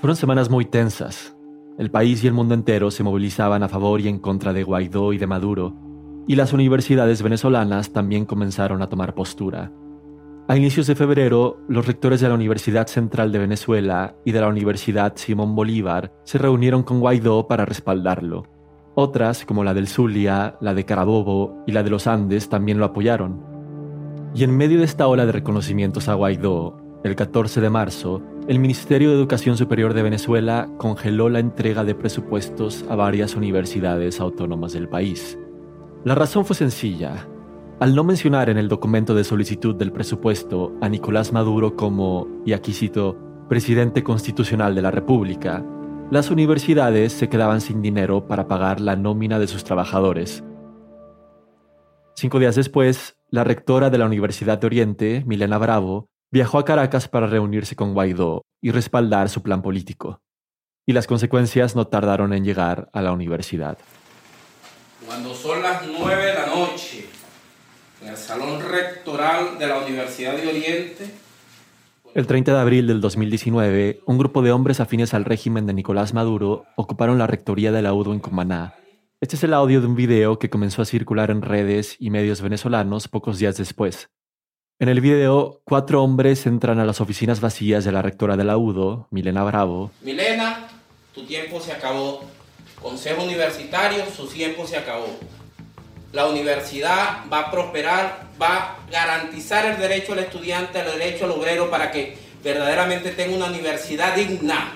[0.00, 1.36] Fueron semanas muy tensas.
[1.78, 5.12] El país y el mundo entero se movilizaban a favor y en contra de Guaidó
[5.12, 5.83] y de Maduro,
[6.26, 9.72] y las universidades venezolanas también comenzaron a tomar postura.
[10.46, 14.48] A inicios de febrero, los rectores de la Universidad Central de Venezuela y de la
[14.48, 18.46] Universidad Simón Bolívar se reunieron con Guaidó para respaldarlo.
[18.94, 22.84] Otras, como la del Zulia, la de Carabobo y la de los Andes, también lo
[22.84, 23.42] apoyaron.
[24.34, 28.58] Y en medio de esta ola de reconocimientos a Guaidó, el 14 de marzo, el
[28.58, 34.74] Ministerio de Educación Superior de Venezuela congeló la entrega de presupuestos a varias universidades autónomas
[34.74, 35.38] del país.
[36.04, 37.26] La razón fue sencilla.
[37.80, 42.52] Al no mencionar en el documento de solicitud del presupuesto a Nicolás Maduro como, y
[42.52, 43.16] aquí cito,
[43.48, 45.64] presidente constitucional de la República,
[46.10, 50.44] las universidades se quedaban sin dinero para pagar la nómina de sus trabajadores.
[52.16, 57.08] Cinco días después, la rectora de la Universidad de Oriente, Milena Bravo, viajó a Caracas
[57.08, 60.20] para reunirse con Guaidó y respaldar su plan político.
[60.86, 63.78] Y las consecuencias no tardaron en llegar a la universidad.
[65.06, 67.06] Cuando son las nueve de la noche,
[68.02, 71.10] en el salón rectoral de la Universidad de Oriente,
[72.14, 76.14] el 30 de abril del 2019, un grupo de hombres afines al régimen de Nicolás
[76.14, 78.76] Maduro ocuparon la rectoría de la UDO en Cumaná.
[79.20, 82.40] Este es el audio de un video que comenzó a circular en redes y medios
[82.40, 84.10] venezolanos pocos días después.
[84.78, 88.58] En el video, cuatro hombres entran a las oficinas vacías de la rectora de la
[88.58, 89.90] UDO, Milena Bravo.
[90.02, 90.68] Milena,
[91.12, 92.22] tu tiempo se acabó.
[92.84, 95.08] Consejo Universitario, su tiempo se acabó
[96.14, 101.32] la universidad va a prosperar, va a garantizar el derecho al estudiante, el derecho al
[101.32, 104.68] obrero para que verdaderamente tenga una universidad digna.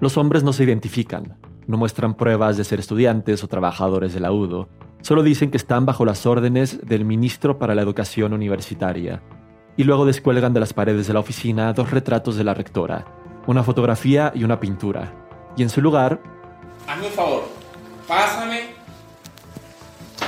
[0.00, 4.32] Los hombres no se identifican, no muestran pruebas de ser estudiantes o trabajadores de la
[4.32, 4.68] UDO,
[5.00, 9.22] solo dicen que están bajo las órdenes del ministro para la educación universitaria.
[9.78, 13.06] Y luego descuelgan de las paredes de la oficina dos retratos de la rectora,
[13.46, 15.10] una fotografía y una pintura.
[15.56, 16.39] Y en su lugar...
[16.90, 17.44] Hazme un favor,
[18.08, 18.62] pásame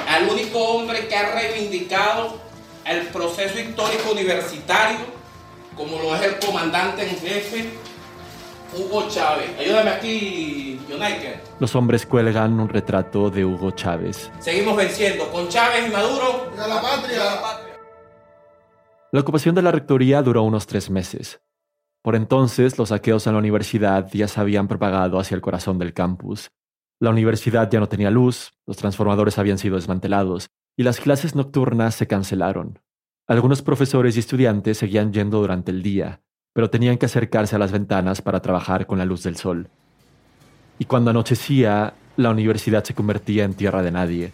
[0.09, 2.37] al único hombre que ha reivindicado
[2.85, 4.98] el proceso histórico universitario,
[5.77, 7.68] como lo es el comandante en jefe,
[8.79, 9.51] Hugo Chávez.
[9.59, 11.40] Ayúdame aquí, United.
[11.59, 14.31] Los hombres cuelgan un retrato de Hugo Chávez.
[14.38, 16.53] Seguimos venciendo con Chávez y Maduro.
[16.57, 17.22] ¡A la patria!
[19.11, 21.40] La ocupación de la rectoría duró unos tres meses.
[22.02, 25.94] Por entonces, los saqueos en la universidad ya se habían propagado hacia el corazón del
[25.94, 26.50] campus
[27.02, 31.96] la universidad ya no tenía luz, los transformadores habían sido desmantelados y las clases nocturnas
[31.96, 32.78] se cancelaron.
[33.26, 36.20] Algunos profesores y estudiantes seguían yendo durante el día,
[36.52, 39.68] pero tenían que acercarse a las ventanas para trabajar con la luz del sol.
[40.78, 44.32] Y cuando anochecía, la universidad se convertía en tierra de nadie.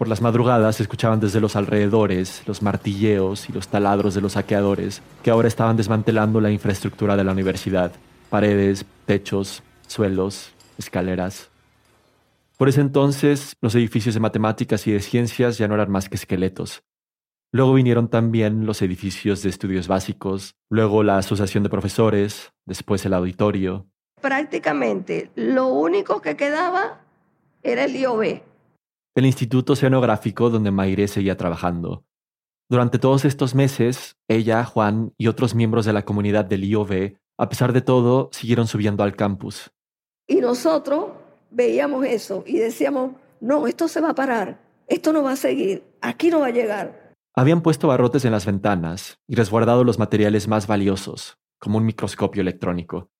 [0.00, 4.32] Por las madrugadas se escuchaban desde los alrededores los martilleos y los taladros de los
[4.32, 7.92] saqueadores que ahora estaban desmantelando la infraestructura de la universidad,
[8.30, 11.50] paredes, techos, suelos, escaleras.
[12.56, 16.16] Por ese entonces, los edificios de matemáticas y de ciencias ya no eran más que
[16.16, 16.82] esqueletos.
[17.52, 23.12] Luego vinieron también los edificios de estudios básicos, luego la asociación de profesores, después el
[23.12, 23.86] auditorio.
[24.22, 27.02] Prácticamente lo único que quedaba
[27.62, 28.49] era el IOB.
[29.16, 32.04] El Instituto Oceanográfico donde Mayre seguía trabajando.
[32.68, 37.48] Durante todos estos meses, ella, Juan y otros miembros de la comunidad del IOB, a
[37.48, 39.72] pesar de todo, siguieron subiendo al campus.
[40.28, 41.06] Y nosotros
[41.50, 45.82] veíamos eso y decíamos, no, esto se va a parar, esto no va a seguir,
[46.00, 47.14] aquí no va a llegar.
[47.34, 52.42] Habían puesto barrotes en las ventanas y resguardado los materiales más valiosos, como un microscopio
[52.42, 53.10] electrónico.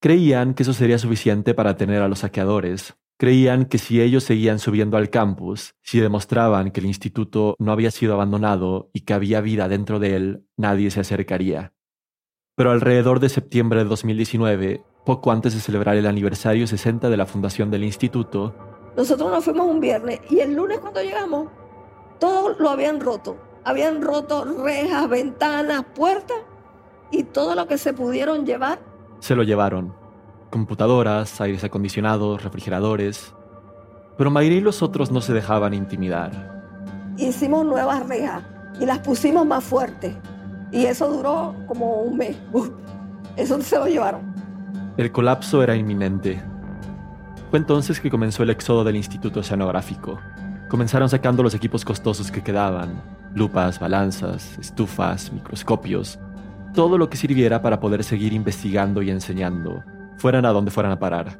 [0.00, 4.58] Creían que eso sería suficiente para tener a los saqueadores, Creían que si ellos seguían
[4.58, 9.42] subiendo al campus, si demostraban que el instituto no había sido abandonado y que había
[9.42, 11.74] vida dentro de él, nadie se acercaría.
[12.56, 17.26] Pero alrededor de septiembre de 2019, poco antes de celebrar el aniversario 60 de la
[17.26, 18.54] fundación del instituto,
[18.96, 21.48] nosotros nos fuimos un viernes y el lunes cuando llegamos,
[22.18, 23.36] todo lo habían roto.
[23.64, 26.38] Habían roto rejas, ventanas, puertas
[27.10, 28.80] y todo lo que se pudieron llevar.
[29.18, 29.99] Se lo llevaron.
[30.50, 33.32] Computadoras, aires acondicionados, refrigeradores.
[34.18, 36.60] Pero Mayra y los otros no se dejaban intimidar.
[37.16, 38.42] Hicimos nuevas rejas
[38.80, 40.14] y las pusimos más fuertes.
[40.72, 42.36] Y eso duró como un mes.
[43.36, 44.34] eso se lo llevaron.
[44.96, 46.42] El colapso era inminente.
[47.50, 50.18] Fue entonces que comenzó el éxodo del Instituto Oceanográfico.
[50.68, 53.02] Comenzaron sacando los equipos costosos que quedaban,
[53.34, 56.18] lupas, balanzas, estufas, microscopios,
[56.74, 59.82] todo lo que sirviera para poder seguir investigando y enseñando,
[60.20, 61.38] fueran a donde fueran a parar.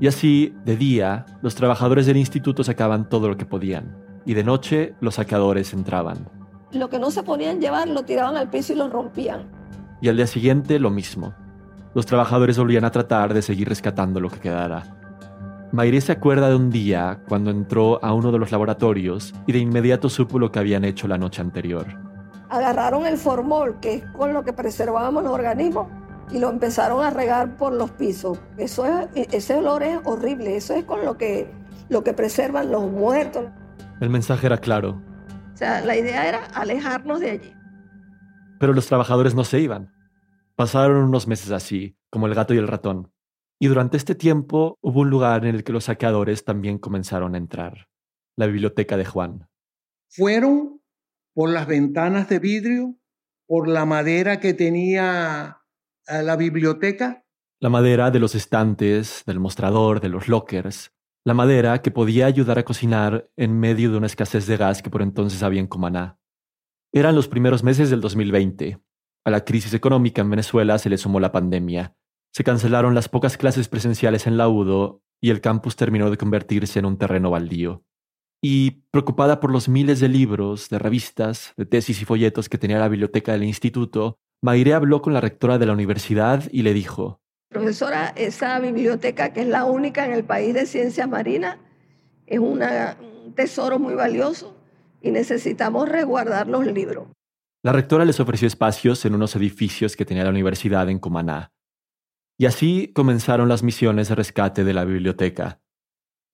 [0.00, 4.44] Y así, de día, los trabajadores del instituto sacaban todo lo que podían, y de
[4.44, 6.28] noche los saqueadores entraban.
[6.72, 9.50] Lo que no se podían llevar lo tiraban al piso y lo rompían.
[10.00, 11.34] Y al día siguiente lo mismo.
[11.94, 14.96] Los trabajadores volvían a tratar de seguir rescatando lo que quedara.
[15.72, 19.58] Mayre se acuerda de un día cuando entró a uno de los laboratorios y de
[19.58, 21.86] inmediato supo lo que habían hecho la noche anterior.
[22.48, 25.88] Agarraron el formol, que es con lo que preservábamos los organismos,
[26.30, 28.38] y lo empezaron a regar por los pisos.
[28.56, 31.50] Eso es, ese olor es horrible, eso es con lo que,
[31.88, 33.46] lo que preservan los muertos.
[34.00, 35.00] El mensaje era claro.
[35.52, 37.54] O sea, la idea era alejarnos de allí.
[38.58, 39.92] Pero los trabajadores no se iban.
[40.56, 43.12] Pasaron unos meses así, como el gato y el ratón.
[43.58, 47.38] Y durante este tiempo hubo un lugar en el que los saqueadores también comenzaron a
[47.38, 47.88] entrar,
[48.36, 49.48] la biblioteca de Juan.
[50.08, 50.82] Fueron
[51.32, 52.96] por las ventanas de vidrio,
[53.46, 55.61] por la madera que tenía
[56.08, 57.24] eh, la biblioteca.
[57.60, 60.92] La madera de los estantes, del mostrador, de los lockers,
[61.24, 64.90] la madera que podía ayudar a cocinar en medio de una escasez de gas que
[64.90, 66.18] por entonces había en Cumaná.
[66.92, 68.80] Eran los primeros meses del 2020.
[69.24, 71.94] A la crisis económica en Venezuela se le sumó la pandemia
[72.32, 76.78] se cancelaron las pocas clases presenciales en la UDO y el campus terminó de convertirse
[76.78, 77.84] en un terreno baldío.
[78.42, 82.78] Y, preocupada por los miles de libros, de revistas, de tesis y folletos que tenía
[82.78, 87.20] la biblioteca del instituto, Maire habló con la rectora de la universidad y le dijo,
[87.48, 91.58] Profesora, esa biblioteca que es la única en el país de ciencias marinas
[92.26, 92.60] es un
[93.36, 94.56] tesoro muy valioso
[95.00, 97.06] y necesitamos resguardar los libros.
[97.62, 101.52] La rectora les ofreció espacios en unos edificios que tenía la universidad en Cumaná,
[102.38, 105.60] y así comenzaron las misiones de rescate de la biblioteca.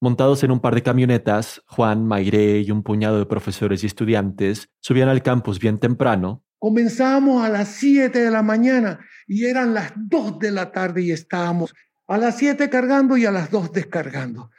[0.01, 4.69] Montados en un par de camionetas, Juan, Mairé y un puñado de profesores y estudiantes
[4.79, 6.43] subían al campus bien temprano.
[6.59, 11.11] Comenzamos a las 7 de la mañana y eran las 2 de la tarde y
[11.11, 11.73] estábamos
[12.05, 14.51] a las 7 cargando y a las 2 descargando.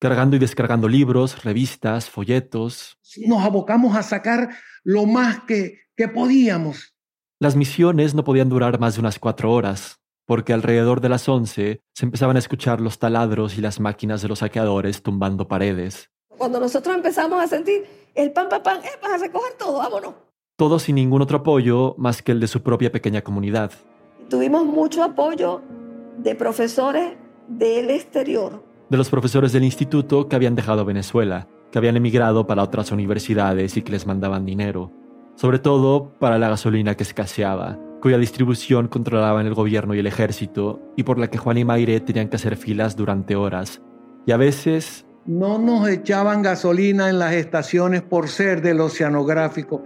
[0.00, 2.98] cargando y descargando libros, revistas, folletos.
[3.26, 4.48] Nos abocamos a sacar
[4.84, 6.94] lo más que, que podíamos.
[7.38, 11.82] Las misiones no podían durar más de unas cuatro horas, porque alrededor de las once
[11.92, 16.10] se empezaban a escuchar los taladros y las máquinas de los saqueadores tumbando paredes.
[16.28, 17.84] Cuando nosotros empezamos a sentir
[18.14, 20.27] el pan, pan, pan, eh, vas a recoger todo, vámonos.
[20.58, 23.72] Todo sin ningún otro apoyo más que el de su propia pequeña comunidad.
[24.28, 25.62] Tuvimos mucho apoyo
[26.18, 27.14] de profesores
[27.48, 28.62] del exterior.
[28.90, 33.78] De los profesores del instituto que habían dejado Venezuela, que habían emigrado para otras universidades
[33.78, 34.92] y que les mandaban dinero
[35.38, 40.82] sobre todo para la gasolina que escaseaba, cuya distribución controlaban el gobierno y el ejército,
[40.96, 43.80] y por la que Juan y Maire tenían que hacer filas durante horas.
[44.26, 45.06] Y a veces...
[45.26, 49.84] No nos echaban gasolina en las estaciones por ser del oceanográfico.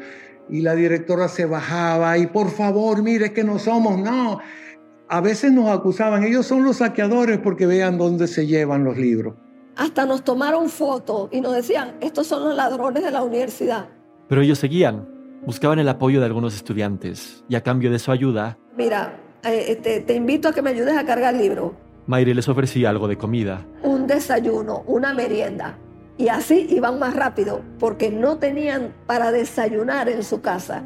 [0.49, 4.39] Y la directora se bajaba y por favor, mire que no somos, no.
[5.09, 9.35] A veces nos acusaban, ellos son los saqueadores porque vean dónde se llevan los libros.
[9.77, 13.89] Hasta nos tomaron fotos y nos decían, estos son los ladrones de la universidad.
[14.29, 15.07] Pero ellos seguían,
[15.45, 18.59] Buscaban el apoyo de algunos estudiantes y a cambio de su ayuda...
[18.77, 21.75] Mira, eh, te, invito a que me ayudes a cargar el libro.
[22.07, 23.67] Mayre les ofrecía algo de comida.
[23.83, 25.77] Un desayuno, una merienda.
[26.19, 30.85] Y así iban más rápido porque no tenían para desayunar en su casa.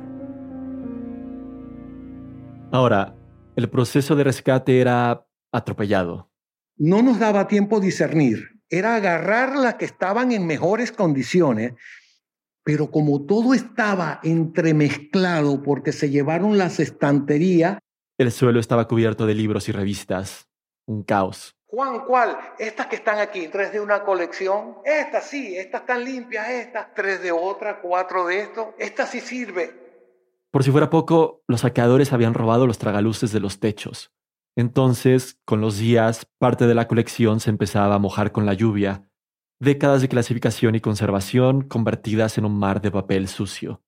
[2.72, 3.14] Ahora,
[3.56, 6.30] el proceso de rescate era atropellado.
[6.76, 8.60] No nos daba tiempo discernir.
[8.68, 11.74] Era agarrar las que estaban en mejores condiciones
[12.66, 17.78] pero como todo estaba entremezclado porque se llevaron las estanterías.
[18.18, 20.48] El suelo estaba cubierto de libros y revistas.
[20.84, 21.55] Un caos.
[21.68, 22.38] Juan, ¿cuál?
[22.58, 24.76] Estas que están aquí, tres de una colección.
[24.84, 28.74] Estas sí, estas están limpias, estas, tres de otra, cuatro de esto.
[28.78, 29.74] Esta sí sirve.
[30.52, 34.12] Por si fuera poco, los saqueadores habían robado los tragaluces de los techos.
[34.56, 39.10] Entonces, con los días, parte de la colección se empezaba a mojar con la lluvia,
[39.60, 43.82] décadas de clasificación y conservación convertidas en un mar de papel sucio.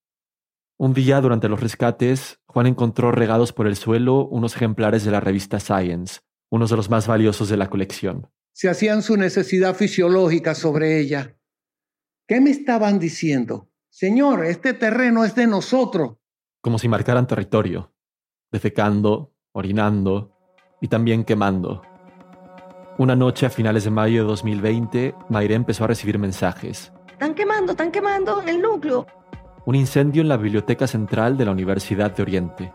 [0.77, 5.19] Un día, durante los rescates, Juan encontró regados por el suelo unos ejemplares de la
[5.21, 8.29] revista Science, unos de los más valiosos de la colección.
[8.53, 11.35] Se hacían su necesidad fisiológica sobre ella.
[12.27, 13.69] ¿Qué me estaban diciendo?
[13.89, 16.17] Señor, este terreno es de nosotros.
[16.61, 17.93] Como si marcaran territorio,
[18.51, 20.35] defecando, orinando
[20.81, 21.81] y también quemando.
[22.97, 26.91] Una noche a finales de mayo de 2020, Mayre empezó a recibir mensajes.
[27.09, 29.07] Están quemando, están quemando en el núcleo.
[29.65, 32.73] Un incendio en la biblioteca central de la Universidad de Oriente.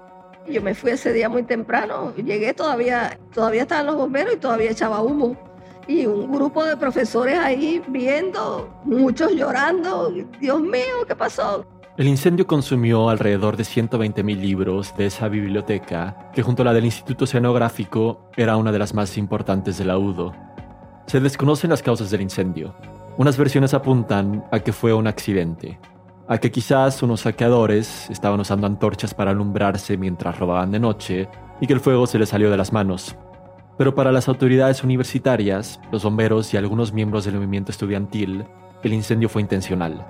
[0.49, 4.71] Yo me fui ese día muy temprano, llegué todavía, todavía estaban los bomberos y todavía
[4.71, 5.37] echaba humo.
[5.87, 10.13] Y un grupo de profesores ahí viendo, muchos llorando.
[10.41, 11.65] Dios mío, ¿qué pasó?
[11.97, 16.87] El incendio consumió alrededor de 120.000 libros de esa biblioteca, que junto a la del
[16.87, 20.35] Instituto Oceanográfico era una de las más importantes de la UDO.
[21.07, 22.75] Se desconocen las causas del incendio.
[23.17, 25.79] Unas versiones apuntan a que fue un accidente,
[26.29, 31.29] a que quizás unos saqueadores estaban usando antorchas para alumbrarse mientras robaban de noche
[31.61, 33.17] y que el fuego se les salió de las manos.
[33.77, 38.45] Pero para las autoridades universitarias, los bomberos y algunos miembros del movimiento estudiantil,
[38.83, 40.07] el incendio fue intencional.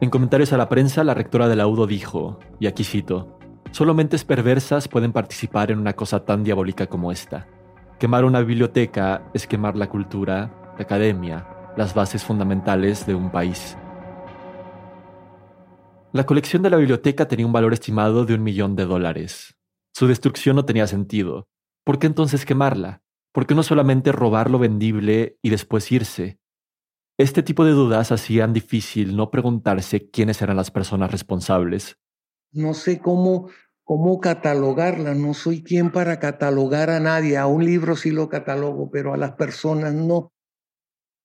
[0.00, 3.38] En comentarios a la prensa, la rectora de la UDO dijo, y aquí cito,
[3.72, 7.46] Solo mentes perversas pueden participar en una cosa tan diabólica como esta.
[7.98, 13.78] Quemar una biblioteca es quemar la cultura, la academia, las bases fundamentales de un país.
[16.14, 19.56] La colección de la biblioteca tenía un valor estimado de un millón de dólares.
[19.94, 21.48] Su destrucción no tenía sentido.
[21.84, 23.02] ¿Por qué entonces quemarla?
[23.32, 26.38] ¿Por qué no solamente robar lo vendible y después irse?
[27.18, 31.96] Este tipo de dudas hacían difícil no preguntarse quiénes eran las personas responsables.
[32.52, 33.48] No sé cómo,
[33.82, 38.90] cómo catalogarla, no soy quien para catalogar a nadie, a un libro sí lo catalogo,
[38.90, 40.30] pero a las personas no.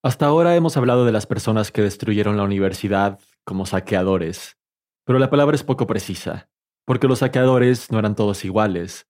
[0.02, 4.57] Hasta ahora hemos hablado de las personas que destruyeron la universidad como saqueadores,
[5.08, 6.50] pero la palabra es poco precisa,
[6.86, 9.08] porque los saqueadores no eran todos iguales.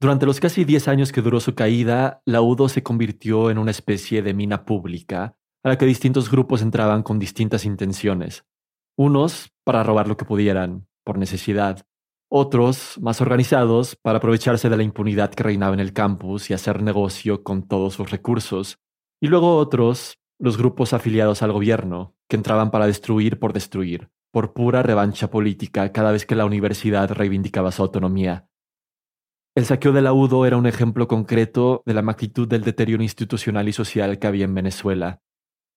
[0.00, 3.70] Durante los casi 10 años que duró su caída, la UDO se convirtió en una
[3.70, 8.46] especie de mina pública a la que distintos grupos entraban con distintas intenciones.
[8.96, 11.86] Unos para robar lo que pudieran, por necesidad.
[12.30, 16.82] Otros, más organizados, para aprovecharse de la impunidad que reinaba en el campus y hacer
[16.82, 18.78] negocio con todos sus recursos.
[19.20, 24.52] Y luego otros, los grupos afiliados al gobierno, que entraban para destruir por destruir, por
[24.52, 28.48] pura revancha política cada vez que la universidad reivindicaba su autonomía.
[29.54, 33.68] El saqueo de la UDO era un ejemplo concreto de la magnitud del deterioro institucional
[33.68, 35.20] y social que había en Venezuela,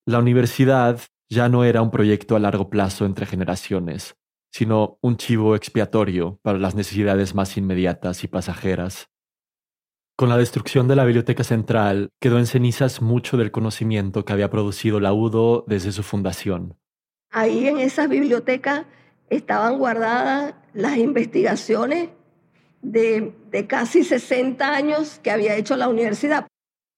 [0.07, 0.99] la universidad
[1.29, 4.15] ya no era un proyecto a largo plazo entre generaciones,
[4.51, 9.09] sino un chivo expiatorio para las necesidades más inmediatas y pasajeras.
[10.17, 14.49] Con la destrucción de la Biblioteca Central quedó en cenizas mucho del conocimiento que había
[14.49, 16.79] producido la UDO desde su fundación.
[17.31, 18.85] Ahí en esa biblioteca
[19.29, 22.09] estaban guardadas las investigaciones
[22.81, 26.47] de, de casi 60 años que había hecho la universidad.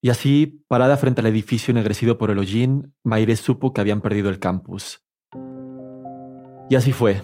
[0.02, 4.28] Y así, parada frente al edificio ennegrecido por el hollín, Maire supo que habían perdido
[4.28, 5.00] el campus.
[6.68, 7.22] Y así fue.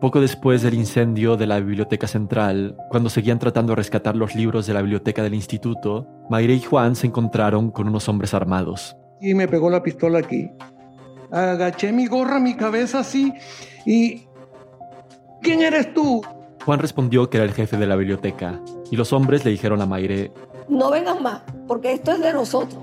[0.00, 4.66] Poco después del incendio de la biblioteca central, cuando seguían tratando de rescatar los libros
[4.66, 8.96] de la biblioteca del instituto, Maire y Juan se encontraron con unos hombres armados.
[9.20, 10.50] Y me pegó la pistola aquí.
[11.30, 13.32] Agaché mi gorra, mi cabeza así
[13.84, 14.26] y...
[15.42, 16.22] ¿Quién eres tú?
[16.64, 18.58] Juan respondió que era el jefe de la biblioteca,
[18.90, 20.32] y los hombres le dijeron a Maire
[20.68, 22.82] no vengan más, porque esto es de nosotros.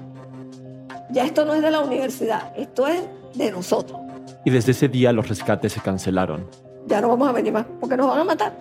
[1.10, 3.04] Ya esto no es de la universidad, esto es
[3.36, 4.00] de nosotros.
[4.46, 6.48] Y desde ese día los rescates se cancelaron.
[6.88, 8.54] Ya no vamos a venir más, porque nos van a matar.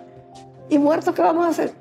[0.69, 1.73] ¿Y muertos qué vamos a hacer?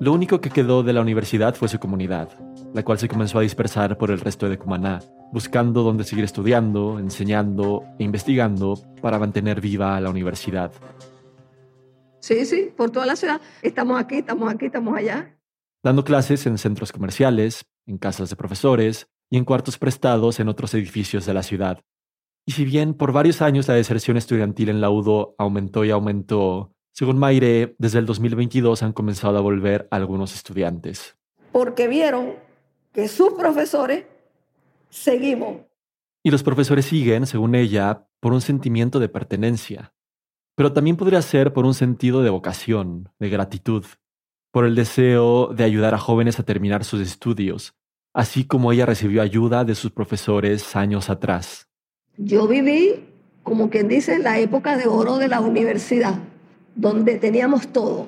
[0.00, 2.28] Lo único que quedó de la universidad fue su comunidad,
[2.74, 5.00] la cual se comenzó a dispersar por el resto de Cumaná,
[5.32, 10.72] buscando dónde seguir estudiando, enseñando e investigando para mantener viva la universidad.
[12.20, 13.40] Sí, sí, por toda la ciudad.
[13.62, 15.34] Estamos aquí, estamos aquí, estamos allá
[15.84, 20.72] dando clases en centros comerciales, en casas de profesores y en cuartos prestados en otros
[20.74, 21.80] edificios de la ciudad.
[22.46, 26.72] Y si bien por varios años la deserción estudiantil en la UDO aumentó y aumentó,
[26.92, 31.16] según Maire, desde el 2022 han comenzado a volver algunos estudiantes.
[31.52, 32.34] Porque vieron
[32.94, 34.04] que sus profesores
[34.88, 35.56] seguimos.
[36.22, 39.92] Y los profesores siguen, según ella, por un sentimiento de pertenencia,
[40.54, 43.84] pero también podría ser por un sentido de vocación, de gratitud
[44.52, 47.74] por el deseo de ayudar a jóvenes a terminar sus estudios,
[48.12, 51.68] así como ella recibió ayuda de sus profesores años atrás.
[52.16, 53.04] Yo viví,
[53.42, 56.20] como quien dice, la época de oro de la universidad,
[56.76, 58.06] donde teníamos todo.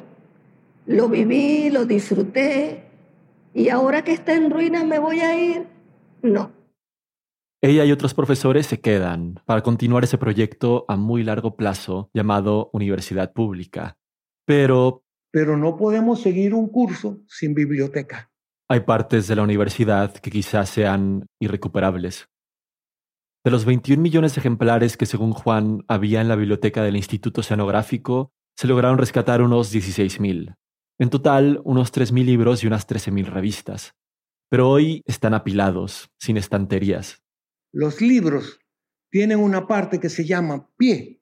[0.86, 2.85] Lo viví, lo disfruté,
[3.56, 5.66] y ahora que está en ruinas me voy a ir.
[6.22, 6.52] No.
[7.62, 12.68] Ella y otros profesores se quedan para continuar ese proyecto a muy largo plazo llamado
[12.74, 13.96] Universidad Pública.
[14.44, 15.04] Pero...
[15.32, 18.30] Pero no podemos seguir un curso sin biblioteca.
[18.68, 22.28] Hay partes de la universidad que quizás sean irrecuperables.
[23.42, 27.40] De los 21 millones de ejemplares que según Juan había en la biblioteca del Instituto
[27.40, 30.56] Oceanográfico, se lograron rescatar unos 16.000.
[30.98, 33.94] En total, unos 3.000 libros y unas 13.000 revistas.
[34.48, 37.22] Pero hoy están apilados, sin estanterías.
[37.72, 38.58] Los libros
[39.10, 41.20] tienen una parte que se llama pie.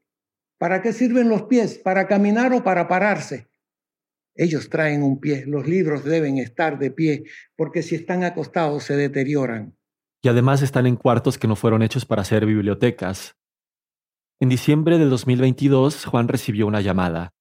[0.58, 1.78] ¿Para qué sirven los pies?
[1.78, 3.48] ¿Para caminar o para pararse?
[4.36, 5.44] Ellos traen un pie.
[5.46, 7.24] Los libros deben estar de pie,
[7.56, 9.76] porque si están acostados se deterioran
[10.24, 13.36] y además están en cuartos que no fueron hechos para ser bibliotecas.
[14.40, 17.34] En diciembre de 2022, Juan recibió una llamada.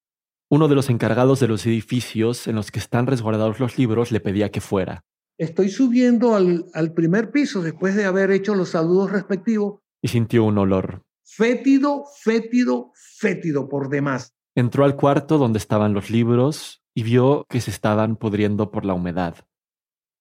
[0.50, 4.20] Uno de los encargados de los edificios en los que están resguardados los libros le
[4.20, 5.04] pedía que fuera.
[5.38, 9.80] Estoy subiendo al, al primer piso después de haber hecho los saludos respectivos.
[10.02, 11.04] Y sintió un olor.
[11.24, 14.34] Fétido, fétido, fétido por demás.
[14.56, 18.94] Entró al cuarto donde estaban los libros y vio que se estaban pudriendo por la
[18.94, 19.48] humedad.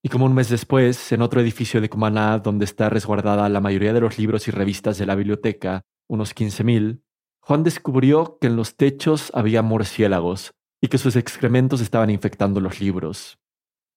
[0.03, 3.93] Y como un mes después, en otro edificio de Cumaná, donde está resguardada la mayoría
[3.93, 7.03] de los libros y revistas de la biblioteca, unos 15.000,
[7.43, 12.81] Juan descubrió que en los techos había murciélagos y que sus excrementos estaban infectando los
[12.81, 13.39] libros.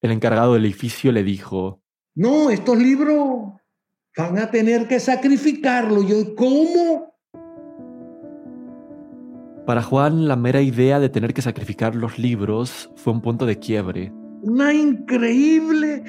[0.01, 1.81] El encargado del edificio le dijo,
[2.15, 3.53] No, estos libros
[4.17, 6.07] van a tener que sacrificarlos.
[6.07, 7.15] Yo, ¿cómo?
[9.65, 13.59] Para Juan, la mera idea de tener que sacrificar los libros fue un punto de
[13.59, 14.11] quiebre
[14.45, 16.03] una increíble...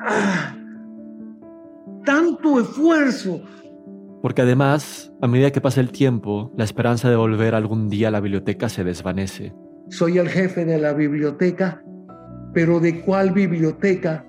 [0.00, 0.54] Ah,
[2.04, 3.40] tanto esfuerzo.
[4.26, 8.10] Porque además, a medida que pasa el tiempo, la esperanza de volver algún día a
[8.10, 9.54] la biblioteca se desvanece.
[9.88, 11.80] Soy el jefe de la biblioteca,
[12.52, 14.26] pero ¿de cuál biblioteca?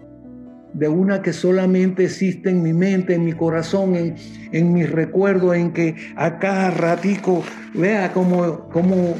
[0.74, 4.14] De una que solamente existe en mi mente, en mi corazón, en,
[4.52, 7.42] en mis recuerdos, en que acá ratico,
[7.74, 9.16] vea cómo, cómo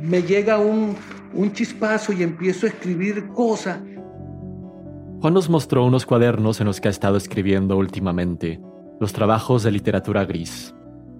[0.00, 0.94] me llega un,
[1.34, 3.80] un chispazo y empiezo a escribir cosas.
[5.20, 8.60] Juan nos mostró unos cuadernos en los que ha estado escribiendo últimamente,
[9.00, 10.74] los trabajos de literatura gris.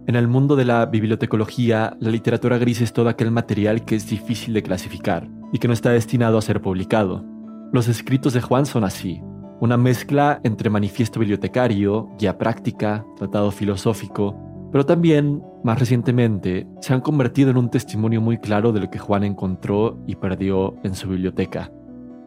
[0.06, 4.08] En el mundo de la bibliotecología, la literatura gris es todo aquel material que es
[4.08, 7.24] difícil de clasificar y que no está destinado a ser publicado.
[7.72, 9.22] Los escritos de Juan son así,
[9.60, 14.38] una mezcla entre manifiesto bibliotecario, guía práctica, tratado filosófico,
[14.70, 18.98] pero también, más recientemente, se han convertido en un testimonio muy claro de lo que
[18.98, 21.72] Juan encontró y perdió en su biblioteca.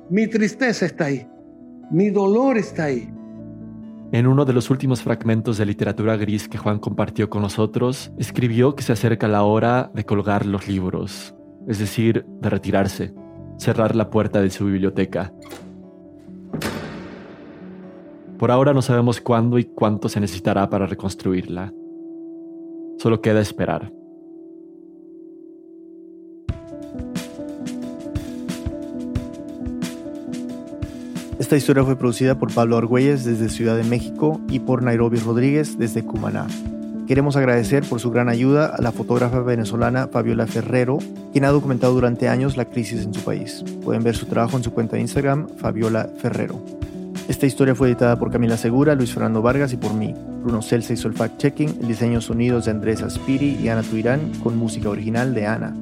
[0.09, 1.27] Mi tristeza está ahí,
[1.91, 3.09] mi dolor está ahí.
[4.14, 8.74] En uno de los últimos fragmentos de literatura gris que Juan compartió con nosotros, escribió
[8.74, 11.36] que se acerca la hora de colgar los libros,
[11.68, 13.14] es decir, de retirarse,
[13.58, 15.34] cerrar la puerta de su biblioteca.
[18.38, 21.74] Por ahora no sabemos cuándo y cuánto se necesitará para reconstruirla.
[22.99, 23.91] Solo queda esperar.
[31.47, 35.77] Esta historia fue producida por Pablo Argüelles desde Ciudad de México y por Nairobi Rodríguez
[35.79, 36.45] desde Cumaná.
[37.07, 40.97] Queremos agradecer por su gran ayuda a la fotógrafa venezolana Fabiola Ferrero,
[41.31, 43.63] quien ha documentado durante años la crisis en su país.
[43.81, 46.59] Pueden ver su trabajo en su cuenta de Instagram, Fabiola Ferrero.
[47.29, 50.13] Esta historia fue editada por Camila Segura, Luis Fernando Vargas y por mí.
[50.43, 54.57] Bruno Celsa hizo el fact-checking, el diseño sonidos de Andrés Aspiri y Ana Tuirán, con
[54.57, 55.73] música original de Ana.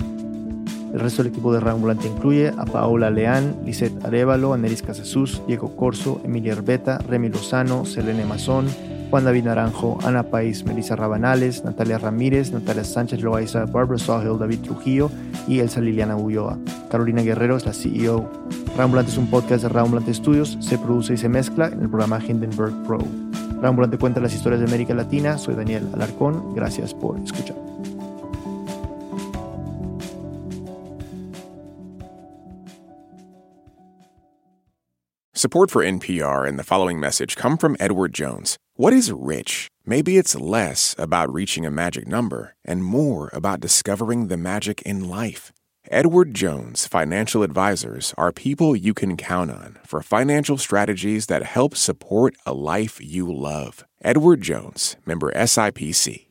[0.96, 5.76] El resto del equipo de Rambulante incluye a Paola Leán, Lisette Arevalo, Anelis Casasus, Diego
[5.76, 8.68] Corso, Emilia Herbeta, Remy Lozano, Selene Mazón,
[9.10, 14.62] Juan David Naranjo, Ana País, Melissa Rabanales, Natalia Ramírez, Natalia Sánchez Loaiza, Barbara Sawhill, David
[14.62, 15.12] Trujillo
[15.50, 16.58] y Elsa Liliana Ulloa.
[16.90, 18.32] Carolina Guerrero es la CEO.
[18.78, 22.22] Rambulante es un podcast de Rambulante Studios, se produce y se mezcla en el programa
[22.26, 23.00] Hindenburg Pro.
[23.62, 27.58] Rambulante cuenta las historias de América Latina, soy Daniel Alarcón, gracias por escuchar.
[35.38, 38.58] Support for NPR and the following message come from Edward Jones.
[38.76, 39.68] What is rich?
[39.86, 45.10] Maybe it's less about reaching a magic number and more about discovering the magic in
[45.10, 45.52] life.
[45.92, 51.76] Edward Jones Financial Advisors are people you can count on for financial strategies that help
[51.76, 53.84] support a life you love.
[54.02, 56.28] Edward Jones, member SIPC.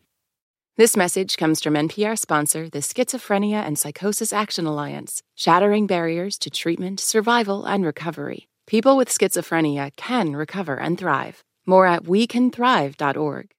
[0.79, 6.49] This message comes from NPR sponsor, the Schizophrenia and Psychosis Action Alliance, shattering barriers to
[6.49, 8.49] treatment, survival, and recovery.
[8.67, 11.45] People with schizophrenia can recover and thrive.
[11.67, 13.51] More at wecanthrive.org.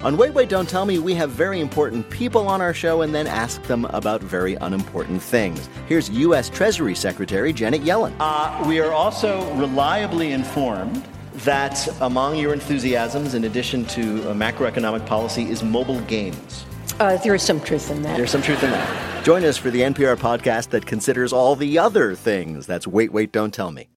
[0.00, 3.14] On Wait, Wait, Don't Tell Me, we have very important people on our show and
[3.14, 5.68] then ask them about very unimportant things.
[5.86, 6.48] Here's U.S.
[6.48, 8.14] Treasury Secretary Janet Yellen.
[8.18, 11.04] Uh, we are also reliably informed
[11.36, 16.64] that among your enthusiasms, in addition to uh, macroeconomic policy, is mobile games.
[16.98, 18.16] Uh, there is some truth in that.
[18.16, 19.24] There's some truth in that.
[19.24, 22.66] Join us for the NPR podcast that considers all the other things.
[22.66, 23.88] That's Wait, Wait, Don't Tell Me.